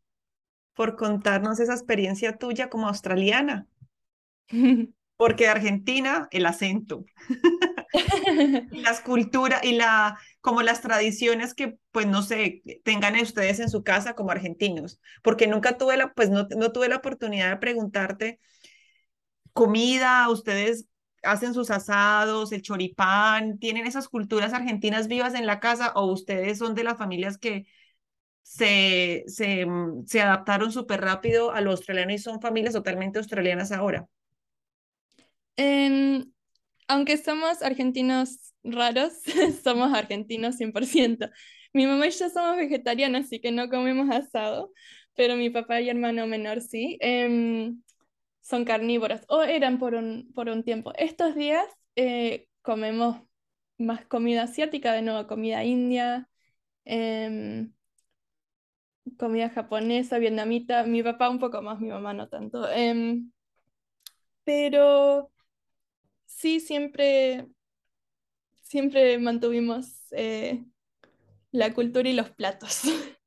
por 0.74 0.95
contarnos 0.95 1.60
esa 1.60 1.74
experiencia 1.74 2.38
tuya 2.38 2.70
como 2.70 2.88
australiana. 2.88 3.68
Porque 5.20 5.49
Argentina, 5.49 6.30
el 6.32 6.45
acento. 6.45 7.03
y 8.72 8.82
las 8.82 9.01
culturas 9.01 9.63
y 9.63 9.74
la 9.74 10.17
como 10.41 10.61
las 10.61 10.82
tradiciones 10.82 11.53
que 11.53 11.78
pues 11.91 12.07
no 12.07 12.22
sé 12.22 12.61
tengan 12.84 13.15
ustedes 13.20 13.59
en 13.59 13.70
su 13.70 13.84
casa 13.84 14.13
como 14.15 14.32
argentinos 14.32 15.01
porque 15.24 15.47
nunca 15.47 15.78
tuve 15.78 15.97
la 15.97 16.13
pues 16.13 16.30
no, 16.30 16.47
no 16.55 16.72
tuve 16.72 16.88
la 16.88 16.97
oportunidad 16.97 17.49
de 17.49 17.57
preguntarte 17.57 18.39
comida 19.53 20.30
ustedes 20.30 20.86
hacen 21.24 21.53
sus 21.53 21.70
asados 21.72 22.51
el 22.51 22.61
choripán 22.61 23.59
tienen 23.59 23.86
esas 23.88 24.07
culturas 24.07 24.53
argentinas 24.53 25.07
vivas 25.07 25.34
en 25.36 25.45
la 25.45 25.59
casa 25.59 25.91
o 25.95 26.05
ustedes 26.11 26.57
son 26.59 26.76
de 26.76 26.84
las 26.84 26.97
familias 26.97 27.38
que 27.38 27.65
se, 28.43 29.24
se, 29.28 29.65
se 30.07 30.22
adaptaron 30.22 30.72
súper 30.72 31.01
rápido 31.01 31.51
a 31.51 31.61
lo 31.61 31.72
australiano 31.72 32.13
y 32.13 32.20
son 32.20 32.41
familias 32.41 32.74
totalmente 32.76 33.20
australianas 33.20 33.72
ahora? 33.72 34.07
Aunque 36.88 37.18
somos 37.18 37.62
argentinos 37.62 38.53
raros, 38.64 39.14
somos 39.64 39.93
argentinos 39.93 40.55
100%. 40.57 41.30
Mi 41.74 41.86
mamá 41.88 42.07
y 42.07 42.12
yo 42.12 42.30
somos 42.30 42.57
vegetarianos, 42.57 43.26
así 43.26 43.39
que 43.39 43.51
no 43.51 43.70
comemos 43.70 44.10
asado, 44.10 44.72
pero 45.16 45.36
mi 45.36 45.49
papá 45.49 45.82
y 45.82 45.89
hermano 45.89 46.28
menor 46.28 46.62
sí. 46.62 46.97
Em, 47.01 47.82
son 48.41 48.66
carnívoros, 48.66 49.22
o 49.30 49.43
eran 49.43 49.80
por 49.80 49.95
un, 49.95 50.32
por 50.34 50.49
un 50.49 50.64
tiempo. 50.64 50.93
Estos 50.97 51.36
días 51.36 51.66
eh, 51.95 52.47
comemos 52.62 53.18
más 53.78 54.05
comida 54.05 54.43
asiática, 54.43 54.93
de 54.93 55.01
nuevo 55.03 55.28
comida 55.28 55.64
india, 55.64 56.30
em, 56.86 57.74
comida 59.18 59.49
japonesa, 59.49 60.18
vietnamita, 60.20 60.84
mi 60.84 61.03
papá 61.03 61.30
un 61.30 61.39
poco 61.39 61.62
más, 61.62 61.80
mi 61.80 61.89
mamá 61.89 62.14
no 62.14 62.28
tanto. 62.30 62.68
Em, 62.72 63.32
pero 64.43 65.32
sí, 66.30 66.59
siempre, 66.59 67.47
siempre 68.61 69.17
mantuvimos 69.17 69.88
eh, 70.11 70.63
la 71.51 71.73
cultura 71.73 72.09
y 72.09 72.13
los 72.13 72.32
platos. 72.32 72.82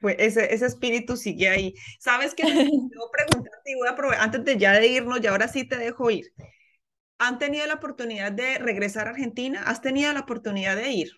Pues 0.00 0.14
ese, 0.20 0.54
ese 0.54 0.66
espíritu 0.66 1.16
sigue 1.16 1.48
ahí. 1.48 1.74
¿Sabes 1.98 2.34
qué? 2.34 2.44
Preguntarte 3.12 3.72
y 3.72 3.74
voy 3.74 3.88
a 3.88 3.96
probar, 3.96 4.20
antes 4.20 4.44
de 4.44 4.56
ya 4.56 4.72
de 4.74 4.86
irnos, 4.86 5.20
y 5.20 5.26
ahora 5.26 5.48
sí 5.48 5.66
te 5.66 5.76
dejo 5.76 6.10
ir. 6.10 6.32
¿Han 7.18 7.38
tenido 7.38 7.66
la 7.66 7.74
oportunidad 7.74 8.32
de 8.32 8.58
regresar 8.58 9.08
a 9.08 9.10
Argentina? 9.10 9.62
¿Has 9.66 9.82
tenido 9.82 10.12
la 10.12 10.20
oportunidad 10.20 10.76
de 10.76 10.90
ir? 10.90 11.10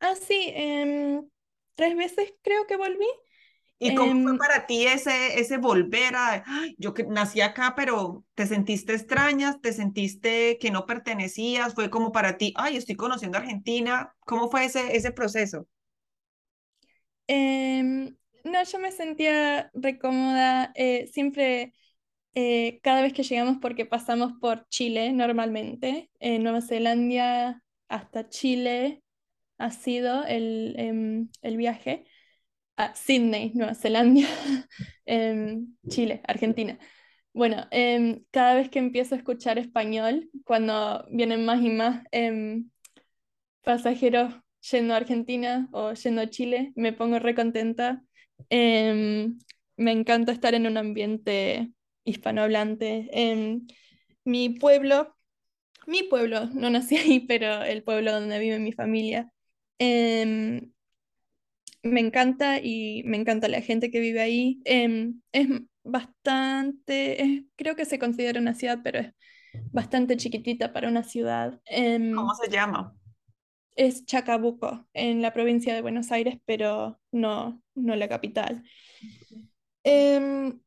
Ah, 0.00 0.14
sí, 0.16 0.52
em, 0.54 1.28
tres 1.74 1.96
veces 1.96 2.34
creo 2.42 2.66
que 2.66 2.76
volví. 2.76 3.06
¿Y 3.78 3.94
cómo 3.94 4.12
fue 4.22 4.32
em, 4.32 4.38
para 4.38 4.66
ti 4.66 4.86
ese, 4.86 5.38
ese 5.38 5.58
volver 5.58 6.14
a, 6.16 6.44
yo 6.78 6.94
que 6.94 7.04
nací 7.04 7.40
acá, 7.42 7.74
pero 7.76 8.24
te 8.34 8.46
sentiste 8.46 8.94
extraña, 8.94 9.58
te 9.60 9.72
sentiste 9.72 10.58
que 10.58 10.70
no 10.70 10.86
pertenecías, 10.86 11.74
fue 11.74 11.90
como 11.90 12.10
para 12.10 12.38
ti, 12.38 12.54
ay, 12.56 12.76
estoy 12.76 12.94
conociendo 12.96 13.38
Argentina, 13.38 14.14
¿cómo 14.20 14.50
fue 14.50 14.64
ese, 14.64 14.96
ese 14.96 15.12
proceso? 15.12 15.66
Em, 17.26 18.16
no, 18.44 18.62
yo 18.64 18.78
me 18.78 18.92
sentía 18.92 19.70
recómoda, 19.74 20.72
eh, 20.74 21.08
siempre, 21.12 21.74
eh, 22.34 22.80
cada 22.82 23.02
vez 23.02 23.12
que 23.12 23.24
llegamos, 23.24 23.58
porque 23.60 23.84
pasamos 23.84 24.32
por 24.40 24.66
Chile 24.68 25.12
normalmente, 25.12 26.10
en 26.18 26.42
Nueva 26.42 26.62
Zelanda 26.62 27.62
hasta 27.88 28.28
Chile 28.28 29.02
ha 29.58 29.70
sido 29.70 30.24
el, 30.24 30.74
em, 30.78 31.28
el 31.42 31.56
viaje 31.56 32.04
a 32.76 32.94
Sydney, 32.94 33.52
Nueva 33.54 33.74
Zelanda, 33.74 34.22
em, 35.06 35.76
Chile, 35.88 36.20
Argentina. 36.26 36.78
Bueno, 37.32 37.66
em, 37.70 38.24
cada 38.30 38.54
vez 38.54 38.70
que 38.70 38.78
empiezo 38.78 39.14
a 39.14 39.18
escuchar 39.18 39.58
español, 39.58 40.30
cuando 40.44 41.06
vienen 41.10 41.44
más 41.44 41.62
y 41.62 41.70
más 41.70 42.04
em, 42.12 42.70
pasajeros 43.62 44.34
yendo 44.70 44.94
a 44.94 44.98
Argentina 44.98 45.68
o 45.72 45.92
yendo 45.94 46.22
a 46.22 46.30
Chile, 46.30 46.72
me 46.76 46.92
pongo 46.92 47.18
recontenta. 47.18 48.02
me 48.50 49.92
encanta 49.92 50.32
estar 50.32 50.54
en 50.54 50.66
un 50.66 50.76
ambiente 50.76 51.72
hispanohablante. 52.04 53.08
mi 54.24 54.50
pueblo, 54.50 55.16
mi 55.86 56.02
pueblo, 56.04 56.46
no 56.54 56.70
nací 56.70 56.96
ahí, 56.96 57.20
pero 57.28 57.62
el 57.62 57.82
pueblo 57.84 58.12
donde 58.12 58.38
vive 58.38 58.58
mi 58.58 58.72
familia, 58.72 59.32
me 61.86 62.00
encanta 62.00 62.58
y 62.60 63.02
me 63.04 63.16
encanta 63.16 63.48
la 63.48 63.60
gente 63.60 63.90
que 63.90 64.00
vive 64.00 64.20
ahí. 64.20 64.60
Em, 64.64 65.20
es 65.32 65.48
bastante, 65.84 67.46
creo 67.56 67.76
que 67.76 67.84
se 67.84 67.98
considera 67.98 68.40
una 68.40 68.54
ciudad, 68.54 68.80
pero 68.82 69.00
es 69.00 69.12
bastante 69.72 70.16
chiquitita 70.16 70.72
para 70.72 70.88
una 70.88 71.02
ciudad. 71.04 71.60
Em, 71.66 72.14
¿Cómo 72.14 72.34
se 72.34 72.50
llama? 72.50 72.94
Es 73.74 74.04
Chacabuco, 74.06 74.86
en 74.94 75.22
la 75.22 75.32
provincia 75.32 75.74
de 75.74 75.82
Buenos 75.82 76.10
Aires, 76.10 76.38
pero 76.44 76.98
no, 77.12 77.62
no 77.74 77.96
la 77.96 78.08
capital. 78.08 78.62
Em, 79.84 80.58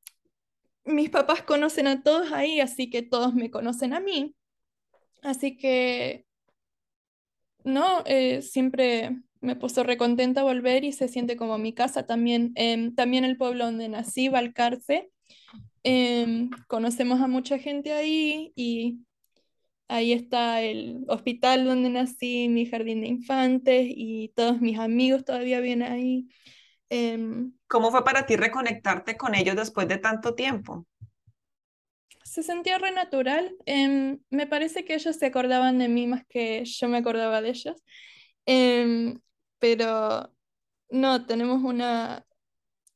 mis 0.85 1.09
papás 1.09 1.43
conocen 1.43 1.87
a 1.87 2.03
todos 2.03 2.31
ahí, 2.31 2.59
así 2.59 2.89
que 2.89 3.01
todos 3.01 3.33
me 3.33 3.51
conocen 3.51 3.93
a 3.93 3.99
mí. 3.99 4.35
Así 5.21 5.57
que, 5.57 6.25
no, 7.63 8.03
eh, 8.05 8.41
siempre 8.41 9.21
me 9.41 9.55
puso 9.55 9.83
recontenta 9.83 10.43
volver 10.43 10.83
y 10.83 10.91
se 10.91 11.07
siente 11.07 11.37
como 11.37 11.57
mi 11.57 11.73
casa 11.73 12.05
también. 12.05 12.51
Em, 12.55 12.93
también 12.93 13.25
el 13.25 13.37
pueblo 13.37 13.65
donde 13.65 13.89
nací, 13.89 14.29
Valcarce. 14.29 15.11
Em, 15.83 16.49
conocemos 16.67 17.21
a 17.21 17.27
mucha 17.27 17.57
gente 17.57 17.93
ahí 17.93 18.51
y 18.55 18.99
ahí 19.87 20.13
está 20.13 20.61
el 20.61 21.05
hospital 21.07 21.65
donde 21.65 21.89
nací, 21.89 22.49
mi 22.49 22.65
jardín 22.65 23.01
de 23.01 23.07
infantes 23.07 23.87
y 23.89 24.33
todos 24.35 24.59
mis 24.59 24.77
amigos 24.77 25.23
todavía 25.23 25.61
vienen 25.61 25.91
ahí. 25.91 26.27
Em, 26.89 27.53
¿Cómo 27.67 27.91
fue 27.91 28.03
para 28.03 28.25
ti 28.25 28.35
reconectarte 28.35 29.15
con 29.15 29.35
ellos 29.35 29.55
después 29.55 29.87
de 29.87 29.97
tanto 29.97 30.35
tiempo? 30.35 30.85
Se 32.23 32.43
sentía 32.43 32.77
re 32.77 32.91
natural. 32.91 33.55
me 34.29 34.47
parece 34.47 34.85
que 34.85 34.95
ellos 34.95 35.15
se 35.15 35.27
acordaban 35.27 35.79
de 35.79 35.87
mí 35.87 36.07
más 36.07 36.25
que 36.27 36.63
yo 36.65 36.87
me 36.87 36.97
acordaba 36.97 37.41
de 37.41 37.49
ellos 37.49 37.83
pero 39.59 40.33
no, 40.89 41.25
tenemos 41.25 41.63
una, 41.63 42.25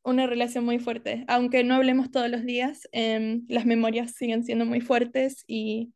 una 0.03 0.27
relación 0.27 0.65
muy 0.65 0.79
fuerte. 0.79 1.25
Aunque 1.27 1.63
no 1.63 1.75
hablemos 1.75 2.11
todos 2.11 2.29
los 2.29 2.43
días, 2.43 2.87
em, 2.91 3.45
las 3.47 3.65
memorias 3.65 4.13
siguen 4.15 4.43
siendo 4.43 4.65
muy 4.65 4.81
fuertes 4.81 5.43
y 5.47 5.93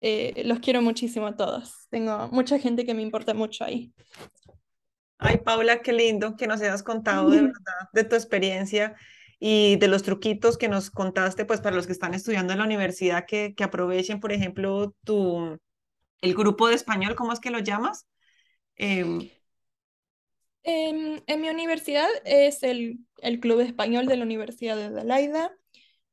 eh, 0.00 0.42
los 0.44 0.60
quiero 0.60 0.82
muchísimo 0.82 1.26
a 1.26 1.36
todos. 1.36 1.86
Tengo 1.90 2.28
mucha 2.28 2.58
gente 2.58 2.84
que 2.84 2.94
me 2.94 3.02
importa 3.02 3.34
mucho 3.34 3.64
ahí. 3.64 3.92
Ay, 5.18 5.38
Paula, 5.38 5.82
qué 5.82 5.92
lindo 5.92 6.36
que 6.36 6.46
nos 6.46 6.60
hayas 6.60 6.82
contado 6.82 7.30
de 7.30 7.40
verdad 7.42 7.88
de 7.92 8.04
tu 8.04 8.16
experiencia 8.16 8.96
y 9.38 9.76
de 9.76 9.88
los 9.88 10.02
truquitos 10.02 10.58
que 10.58 10.68
nos 10.68 10.90
contaste, 10.90 11.44
pues 11.44 11.60
para 11.60 11.76
los 11.76 11.86
que 11.86 11.92
están 11.92 12.14
estudiando 12.14 12.52
en 12.52 12.58
la 12.58 12.64
universidad, 12.66 13.24
que, 13.26 13.54
que 13.54 13.64
aprovechen, 13.64 14.20
por 14.20 14.32
ejemplo, 14.32 14.94
tu, 15.04 15.58
el 16.20 16.34
grupo 16.34 16.68
de 16.68 16.74
español, 16.74 17.14
¿cómo 17.14 17.32
es 17.32 17.40
que 17.40 17.50
lo 17.50 17.58
llamas? 17.58 18.06
Eh, 18.76 19.30
en, 20.62 21.22
mi 21.40 21.48
universidad 21.48 22.08
es 22.24 22.62
el, 22.62 23.00
Club 23.40 23.60
Español 23.60 24.06
de 24.06 24.16
la 24.16 24.24
Universidad 24.24 24.76
de 24.76 24.84
Adelaida. 24.84 25.52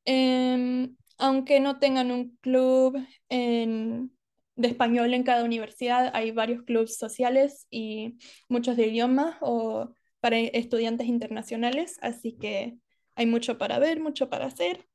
Em, 0.05 0.95
aunque 1.17 1.59
no 1.59 1.79
tengan 1.79 2.11
un 2.11 2.37
club 2.41 2.97
de 3.29 4.67
español 4.67 5.13
en 5.13 5.23
cada 5.23 5.43
universidad, 5.43 6.11
hay 6.13 6.31
varios 6.31 6.63
clubes 6.63 6.97
sociales 6.97 7.67
y 7.69 8.17
muchos 8.49 8.75
de 8.75 8.87
idiomas 8.87 9.37
o 9.41 9.93
para 10.19 10.37
estudiantes 10.39 11.07
internacionales, 11.07 11.97
así 12.01 12.37
que 12.37 12.77
hay 13.15 13.25
mucho 13.27 13.57
para 13.57 13.79
ver, 13.79 13.99
mucho 13.99 14.29
para 14.29 14.47
hacer. 14.47 14.87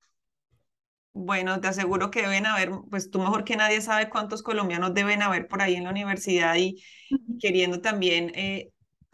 Bueno, 1.14 1.60
te 1.60 1.68
aseguro 1.68 2.10
que 2.10 2.22
deben 2.22 2.46
haber, 2.46 2.70
pues 2.90 3.10
tú 3.10 3.18
mejor 3.18 3.44
que 3.44 3.56
nadie 3.56 3.80
sabe 3.82 4.08
cuántos 4.08 4.42
colombianos 4.42 4.94
deben 4.94 5.22
haber 5.22 5.46
por 5.46 5.60
ahí 5.60 5.74
en 5.74 5.84
la 5.84 5.90
universidad 5.90 6.56
y 6.56 6.82
queriendo 7.38 7.80
también 7.80 8.32
eh, 8.34 8.71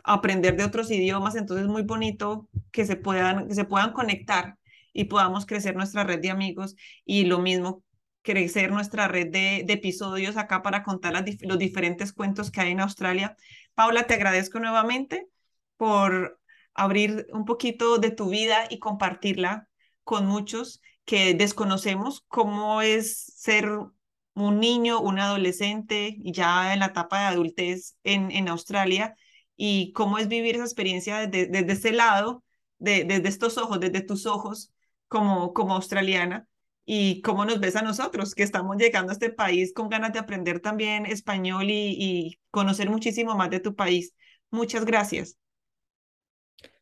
aprender 0.09 0.57
de 0.57 0.65
otros 0.65 0.91
idiomas, 0.91 1.35
entonces 1.37 1.67
es 1.67 1.71
muy 1.71 1.83
bonito 1.83 2.49
que 2.73 2.87
se 2.87 2.97
puedan, 2.97 3.55
se 3.55 3.65
puedan 3.65 3.93
conectar 3.93 4.59
y 4.93 5.05
podamos 5.05 5.47
crecer 5.47 5.77
nuestra 5.77 6.05
red 6.05 6.21
de 6.21 6.31
amigos 6.31 6.77
y 7.05 7.25
lo 7.25 7.39
mismo 7.39 7.85
crecer 8.23 8.73
nuestra 8.73 9.09
red 9.09 9.29
de, 9.29 9.65
episodios 9.69 10.37
acá 10.37 10.63
para 10.63 10.83
contar 10.83 11.15
los 11.43 11.59
diferentes 11.59 12.13
cuentos 12.13 12.51
que 12.51 12.61
hay 12.61 12.73
en 12.73 12.81
Australia. 12.81 13.37
Paula, 13.75 14.07
te 14.07 14.15
agradezco 14.15 14.59
nuevamente 14.61 15.29
por 15.77 16.41
abrir 16.75 17.27
un 17.33 17.45
poquito 17.45 17.99
de 17.99 18.11
tu 18.11 18.29
vida 18.31 18.67
y 18.71 18.79
compartirla 18.79 19.69
con 20.05 20.27
muchos 20.27 20.81
que 21.05 21.35
desconocemos 21.35 22.25
cómo 22.29 22.83
es 22.83 23.25
ser 23.37 23.71
un 24.35 24.61
niño, 24.61 25.01
un 25.01 25.19
adolescente, 25.19 26.17
ya 26.21 26.73
en 26.73 26.81
la 26.81 26.87
etapa 26.87 27.21
de 27.21 27.25
adultez 27.27 27.97
en, 28.05 28.31
en 28.31 28.49
Australia, 28.49 29.17
y 29.59 29.93
cómo 29.93 30.19
es 30.19 30.29
vivir 30.29 30.55
esa 30.55 30.65
experiencia 30.65 31.27
desde, 31.27 31.49
desde 31.49 31.73
ese 31.73 31.93
lado, 31.93 32.43
de, 32.79 33.05
desde 33.05 33.29
estos 33.29 33.59
ojos, 33.59 33.81
desde 33.81 34.01
tus 34.01 34.25
ojos 34.25 34.73
como, 35.09 35.53
como 35.53 35.75
australiana, 35.75 36.49
y 36.87 37.21
cómo 37.21 37.45
nos 37.45 37.61
ves 37.61 37.77
a 37.77 37.83
nosotros, 37.83 38.35
que 38.35 38.43
estamos 38.43 38.79
llegando 38.79 39.11
a 39.11 39.13
este 39.13 39.29
país 39.29 39.75
con 39.75 39.91
ganas 39.91 40.15
de 40.15 40.21
aprender 40.21 40.61
también 40.61 41.05
español 41.05 41.69
y, 41.69 41.97
y 41.99 42.41
conocer 42.51 42.89
muchísimo 42.89 43.35
más 43.35 43.51
de 43.51 43.61
tu 43.61 43.75
país. 43.75 44.15
Muchas 44.51 44.87
gracias. 44.87 45.37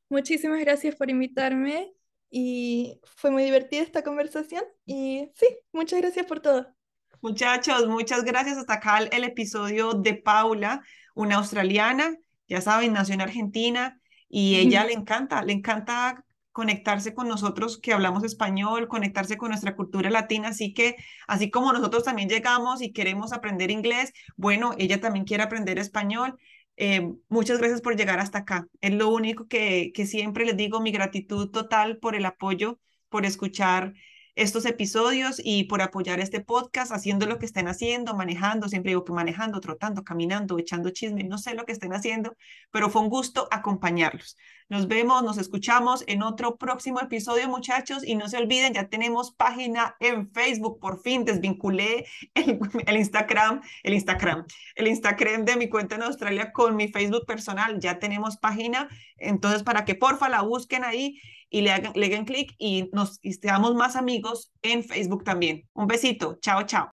Muchísimas 0.09 0.61
gracias 0.61 0.95
por 0.95 1.11
invitarme 1.11 1.93
y 2.31 3.01
fue 3.17 3.31
muy 3.31 3.43
divertida 3.43 3.83
esta 3.83 4.05
conversación 4.05 4.63
y 4.85 5.31
sí, 5.35 5.47
muchas 5.73 6.01
gracias 6.01 6.27
por 6.27 6.41
todo. 6.41 6.77
Muchachos, 7.21 7.89
muchas 7.89 8.23
gracias. 8.25 8.59
Hasta 8.59 8.75
acá 8.75 8.99
el, 8.99 9.25
episodio 9.25 9.95
de 9.95 10.15
Paula, 10.15 10.83
una 11.15 11.37
australiana, 11.37 12.17
ya 12.49 12.61
saben, 12.61 12.93
nació 12.93 13.15
en 13.15 13.23
Argentina 13.23 14.01
y 14.29 14.57
ella 14.57 14.85
le 14.85 14.93
encanta, 14.93 15.43
le 15.43 15.53
encanta 15.53 16.25
conectarse 16.53 17.13
con 17.13 17.29
nosotros 17.29 17.79
que 17.79 17.93
hablamos 17.93 18.25
español, 18.25 18.89
conectarse 18.89 19.37
con 19.37 19.51
nuestra 19.51 19.77
cultura 19.77 20.09
latina, 20.09 20.49
así 20.49 20.73
que 20.73 20.97
así 21.29 21.51
como 21.51 21.73
nosotros 21.73 22.05
también 22.05 22.31
llegamos 22.31 22.81
y 22.81 22.93
queremos 22.93 23.33
aprender 23.35 23.71
inglés, 23.71 24.13
bueno, 24.37 24.75
ella 24.79 25.01
también 25.01 25.27
quiere 25.27 25.43
aprender 25.43 25.79
español. 25.79 26.39
Eh, 26.79 27.13
muchas 27.29 27.59
gracias 27.59 27.83
por 27.83 27.97
llegar 27.97 28.21
hasta 28.21 28.39
acá. 28.39 28.69
Es 28.81 28.95
lo 28.95 29.11
único 29.11 29.47
que, 29.49 29.93
que 29.95 30.07
siempre 30.07 30.47
les 30.47 30.57
digo, 30.57 30.81
mi 30.81 30.93
gratitud 30.93 31.51
total 31.51 31.99
por 31.99 32.15
el 32.15 32.25
apoyo, 32.25 32.79
por 33.11 33.27
escuchar 33.27 33.93
estos 34.37 34.67
episodios 34.67 35.41
y 35.43 35.65
por 35.65 35.81
apoyar 35.81 36.21
este 36.21 36.41
podcast, 36.41 36.93
haciendo 36.93 37.25
lo 37.27 37.39
que 37.39 37.47
estén 37.47 37.69
haciendo, 37.69 38.15
manejando, 38.15 38.69
siempre 38.69 38.91
digo 38.91 39.03
que 39.03 39.13
manejando, 39.13 39.61
trotando, 39.61 40.05
caminando, 40.05 40.59
echando 40.59 40.91
chisme, 40.91 41.25
no 41.25 41.39
sé 41.39 41.55
lo 41.55 41.65
que 41.65 41.73
estén 41.73 41.95
haciendo, 41.95 42.37
pero 42.71 42.91
fue 42.91 43.01
un 43.01 43.09
gusto 43.09 43.49
acompañarlos. 43.51 44.37
Nos 44.69 44.89
vemos, 44.89 45.23
nos 45.23 45.39
escuchamos 45.39 46.05
en 46.07 46.23
otro 46.23 46.57
próximo 46.57 47.01
episodio, 47.01 47.49
muchachos, 47.49 48.05
y 48.05 48.15
no 48.15 48.29
se 48.29 48.37
olviden, 48.37 48.75
ya 48.75 48.89
tenemos 48.89 49.33
página 49.33 49.97
en 50.01 50.31
Facebook, 50.31 50.81
por 50.81 51.01
fin 51.01 51.25
desvinculé 51.25 52.05
el, 52.35 52.59
el 52.87 52.97
Instagram, 52.99 53.63
el 53.85 53.95
Instagram, 53.95 54.45
el 54.75 54.87
Instagram 54.89 55.47
de 55.47 55.57
mi 55.57 55.71
cuenta 55.71 55.95
en 55.95 56.03
Australia 56.03 56.53
con 56.53 56.77
mi 56.77 56.89
Facebook 56.89 57.25
personal, 57.27 57.81
ya 57.81 57.99
tenemos 57.99 58.37
página, 58.37 58.89
entonces 59.17 59.63
para 59.63 59.87
que 59.87 59.95
porfa 59.95 60.29
la 60.29 60.43
busquen 60.43 60.85
ahí 60.85 61.19
y 61.57 61.63
le 61.63 61.73
hagan, 61.73 61.93
le 61.95 62.25
clic 62.27 62.55
y 62.59 62.91
nos 62.93 63.19
y 63.23 63.33
seamos 63.33 63.75
más 63.75 63.97
amigos 63.97 64.53
en 64.61 64.85
Facebook 64.85 65.25
también. 65.25 65.63
Un 65.73 65.87
besito. 65.87 66.37
Chao, 66.43 66.65
chao. 66.65 66.91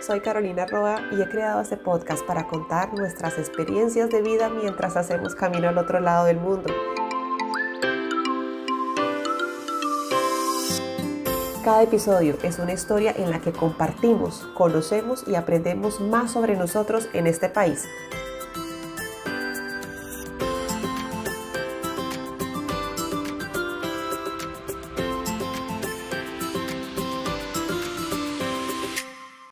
Soy 0.00 0.20
Carolina 0.20 0.64
Roa 0.66 1.02
y 1.10 1.20
he 1.20 1.28
creado 1.28 1.60
este 1.60 1.76
podcast 1.76 2.24
para 2.24 2.46
contar 2.46 2.94
nuestras 2.94 3.36
experiencias 3.36 4.10
de 4.10 4.22
vida 4.22 4.48
mientras 4.48 4.96
hacemos 4.96 5.34
camino 5.34 5.68
al 5.68 5.78
otro 5.78 5.98
lado 5.98 6.26
del 6.26 6.38
mundo. 6.38 6.72
Cada 11.64 11.82
episodio 11.82 12.38
es 12.42 12.58
una 12.58 12.72
historia 12.72 13.12
en 13.14 13.30
la 13.30 13.42
que 13.42 13.52
compartimos, 13.52 14.48
conocemos 14.54 15.24
y 15.26 15.34
aprendemos 15.34 16.00
más 16.00 16.30
sobre 16.30 16.56
nosotros 16.56 17.10
en 17.12 17.26
este 17.26 17.50
país 17.50 17.86